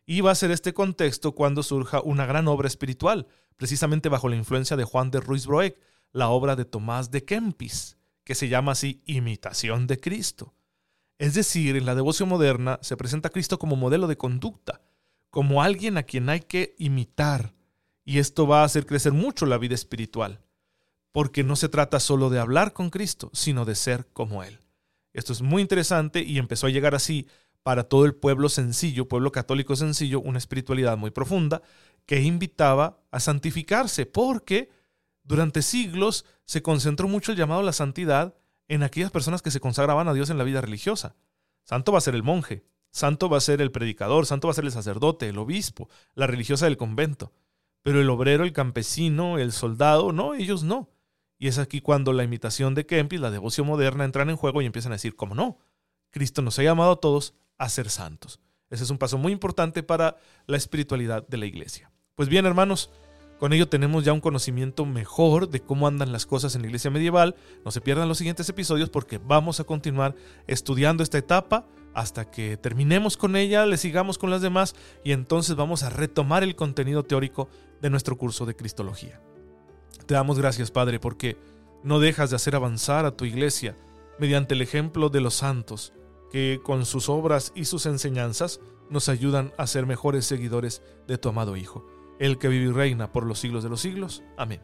Y 0.04 0.20
va 0.20 0.32
a 0.32 0.34
ser 0.34 0.50
este 0.50 0.74
contexto 0.74 1.34
cuando 1.34 1.62
surja 1.62 2.02
una 2.02 2.26
gran 2.26 2.48
obra 2.48 2.68
espiritual, 2.68 3.28
precisamente 3.56 4.08
bajo 4.08 4.28
la 4.28 4.36
influencia 4.36 4.76
de 4.76 4.84
Juan 4.84 5.10
de 5.10 5.20
Ruiz 5.20 5.46
Broek, 5.46 5.78
la 6.12 6.28
obra 6.28 6.56
de 6.56 6.64
Tomás 6.64 7.10
de 7.10 7.24
Kempis, 7.24 7.96
que 8.24 8.34
se 8.34 8.48
llama 8.48 8.72
así 8.72 9.02
Imitación 9.06 9.86
de 9.86 10.00
Cristo. 10.00 10.52
Es 11.20 11.34
decir, 11.34 11.76
en 11.76 11.84
la 11.84 11.94
devoción 11.94 12.30
moderna 12.30 12.78
se 12.80 12.96
presenta 12.96 13.28
a 13.28 13.30
Cristo 13.30 13.58
como 13.58 13.76
modelo 13.76 14.06
de 14.06 14.16
conducta, 14.16 14.80
como 15.28 15.62
alguien 15.62 15.98
a 15.98 16.02
quien 16.02 16.30
hay 16.30 16.40
que 16.40 16.74
imitar 16.78 17.52
Y 18.06 18.20
esto 18.20 18.46
va 18.46 18.62
a 18.62 18.64
hacer 18.64 18.86
crecer 18.86 19.12
mucho 19.12 19.44
la 19.44 19.58
vida 19.58 19.74
espiritual, 19.74 20.40
porque 21.12 21.44
no 21.44 21.56
se 21.56 21.68
trata 21.68 22.00
solo 22.00 22.30
de 22.30 22.38
hablar 22.38 22.72
con 22.72 22.88
Cristo, 22.88 23.28
sino 23.34 23.66
de 23.66 23.74
ser 23.74 24.06
como 24.14 24.42
Él. 24.42 24.60
Esto 25.12 25.34
es 25.34 25.42
muy 25.42 25.60
interesante 25.60 26.22
y 26.22 26.38
empezó 26.38 26.68
a 26.68 26.70
llegar 26.70 26.94
así 26.94 27.28
para 27.62 27.84
todo 27.84 28.06
el 28.06 28.14
pueblo 28.14 28.48
sencillo, 28.48 29.06
pueblo 29.06 29.30
católico 29.30 29.76
sencillo, 29.76 30.22
una 30.22 30.38
espiritualidad 30.38 30.96
muy 30.96 31.10
profunda 31.10 31.60
que 32.06 32.22
invitaba 32.22 32.98
a 33.10 33.20
santificarse, 33.20 34.06
porque 34.06 34.70
durante 35.22 35.60
siglos 35.60 36.24
se 36.46 36.62
concentró 36.62 37.08
mucho 37.08 37.32
el 37.32 37.38
llamado 37.38 37.60
a 37.60 37.64
la 37.64 37.74
santidad 37.74 38.39
en 38.70 38.84
aquellas 38.84 39.10
personas 39.10 39.42
que 39.42 39.50
se 39.50 39.58
consagraban 39.58 40.06
a 40.06 40.14
Dios 40.14 40.30
en 40.30 40.38
la 40.38 40.44
vida 40.44 40.60
religiosa. 40.60 41.16
Santo 41.64 41.90
va 41.90 41.98
a 41.98 42.02
ser 42.02 42.14
el 42.14 42.22
monje, 42.22 42.64
santo 42.92 43.28
va 43.28 43.38
a 43.38 43.40
ser 43.40 43.60
el 43.60 43.72
predicador, 43.72 44.26
santo 44.26 44.46
va 44.46 44.52
a 44.52 44.54
ser 44.54 44.64
el 44.64 44.70
sacerdote, 44.70 45.28
el 45.28 45.38
obispo, 45.38 45.88
la 46.14 46.28
religiosa 46.28 46.66
del 46.66 46.76
convento. 46.76 47.32
Pero 47.82 48.00
el 48.00 48.08
obrero, 48.08 48.44
el 48.44 48.52
campesino, 48.52 49.38
el 49.38 49.50
soldado, 49.50 50.12
no, 50.12 50.34
ellos 50.34 50.62
no. 50.62 50.88
Y 51.36 51.48
es 51.48 51.58
aquí 51.58 51.80
cuando 51.80 52.12
la 52.12 52.22
imitación 52.22 52.76
de 52.76 52.86
Kempis, 52.86 53.20
la 53.20 53.32
devoción 53.32 53.66
moderna, 53.66 54.04
entran 54.04 54.30
en 54.30 54.36
juego 54.36 54.62
y 54.62 54.66
empiezan 54.66 54.92
a 54.92 54.96
decir, 54.96 55.16
¿cómo 55.16 55.34
no? 55.34 55.58
Cristo 56.10 56.40
nos 56.40 56.56
ha 56.60 56.62
llamado 56.62 56.92
a 56.92 57.00
todos 57.00 57.34
a 57.58 57.68
ser 57.68 57.90
santos. 57.90 58.38
Ese 58.68 58.84
es 58.84 58.90
un 58.90 58.98
paso 58.98 59.18
muy 59.18 59.32
importante 59.32 59.82
para 59.82 60.16
la 60.46 60.56
espiritualidad 60.56 61.26
de 61.26 61.38
la 61.38 61.46
iglesia. 61.46 61.90
Pues 62.14 62.28
bien, 62.28 62.46
hermanos, 62.46 62.90
con 63.40 63.54
ello 63.54 63.70
tenemos 63.70 64.04
ya 64.04 64.12
un 64.12 64.20
conocimiento 64.20 64.84
mejor 64.84 65.48
de 65.48 65.60
cómo 65.60 65.86
andan 65.86 66.12
las 66.12 66.26
cosas 66.26 66.54
en 66.54 66.60
la 66.60 66.68
iglesia 66.68 66.90
medieval. 66.90 67.36
No 67.64 67.70
se 67.70 67.80
pierdan 67.80 68.06
los 68.06 68.18
siguientes 68.18 68.46
episodios 68.50 68.90
porque 68.90 69.16
vamos 69.16 69.60
a 69.60 69.64
continuar 69.64 70.14
estudiando 70.46 71.02
esta 71.02 71.16
etapa 71.16 71.66
hasta 71.94 72.30
que 72.30 72.58
terminemos 72.58 73.16
con 73.16 73.36
ella, 73.36 73.64
le 73.64 73.78
sigamos 73.78 74.18
con 74.18 74.28
las 74.28 74.42
demás 74.42 74.74
y 75.04 75.12
entonces 75.12 75.56
vamos 75.56 75.82
a 75.82 75.88
retomar 75.88 76.42
el 76.42 76.54
contenido 76.54 77.02
teórico 77.02 77.48
de 77.80 77.88
nuestro 77.88 78.18
curso 78.18 78.44
de 78.44 78.54
Cristología. 78.54 79.22
Te 80.04 80.12
damos 80.12 80.38
gracias, 80.38 80.70
Padre, 80.70 81.00
porque 81.00 81.38
no 81.82 81.98
dejas 81.98 82.28
de 82.28 82.36
hacer 82.36 82.54
avanzar 82.54 83.06
a 83.06 83.16
tu 83.16 83.24
iglesia 83.24 83.74
mediante 84.18 84.52
el 84.52 84.60
ejemplo 84.60 85.08
de 85.08 85.22
los 85.22 85.32
santos, 85.32 85.94
que 86.30 86.60
con 86.62 86.84
sus 86.84 87.08
obras 87.08 87.52
y 87.54 87.64
sus 87.64 87.86
enseñanzas 87.86 88.60
nos 88.90 89.08
ayudan 89.08 89.54
a 89.56 89.66
ser 89.66 89.86
mejores 89.86 90.26
seguidores 90.26 90.82
de 91.08 91.16
tu 91.16 91.30
amado 91.30 91.56
Hijo 91.56 91.99
el 92.20 92.38
que 92.38 92.48
vive 92.48 92.66
y 92.66 92.72
reina 92.72 93.10
por 93.10 93.26
los 93.26 93.40
siglos 93.40 93.64
de 93.64 93.70
los 93.70 93.80
siglos. 93.80 94.22
Amén. 94.36 94.60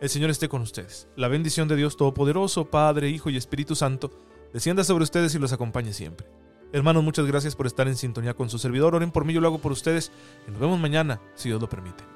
El 0.00 0.08
Señor 0.08 0.30
esté 0.30 0.48
con 0.48 0.62
ustedes. 0.62 1.06
La 1.14 1.28
bendición 1.28 1.68
de 1.68 1.76
Dios 1.76 1.96
Todopoderoso, 1.96 2.64
Padre, 2.64 3.10
Hijo 3.10 3.30
y 3.30 3.36
Espíritu 3.36 3.76
Santo, 3.76 4.10
descienda 4.52 4.82
sobre 4.82 5.04
ustedes 5.04 5.34
y 5.34 5.38
los 5.38 5.52
acompañe 5.52 5.92
siempre. 5.92 6.26
Hermanos, 6.72 7.04
muchas 7.04 7.26
gracias 7.26 7.54
por 7.54 7.66
estar 7.66 7.86
en 7.86 7.96
sintonía 7.96 8.34
con 8.34 8.50
su 8.50 8.58
servidor. 8.58 8.96
Oren 8.96 9.12
por 9.12 9.24
mí, 9.24 9.32
yo 9.32 9.40
lo 9.40 9.46
hago 9.46 9.58
por 9.60 9.70
ustedes. 9.70 10.10
Y 10.48 10.50
nos 10.50 10.60
vemos 10.60 10.80
mañana, 10.80 11.20
si 11.36 11.48
Dios 11.48 11.60
lo 11.60 11.68
permite. 11.68 12.13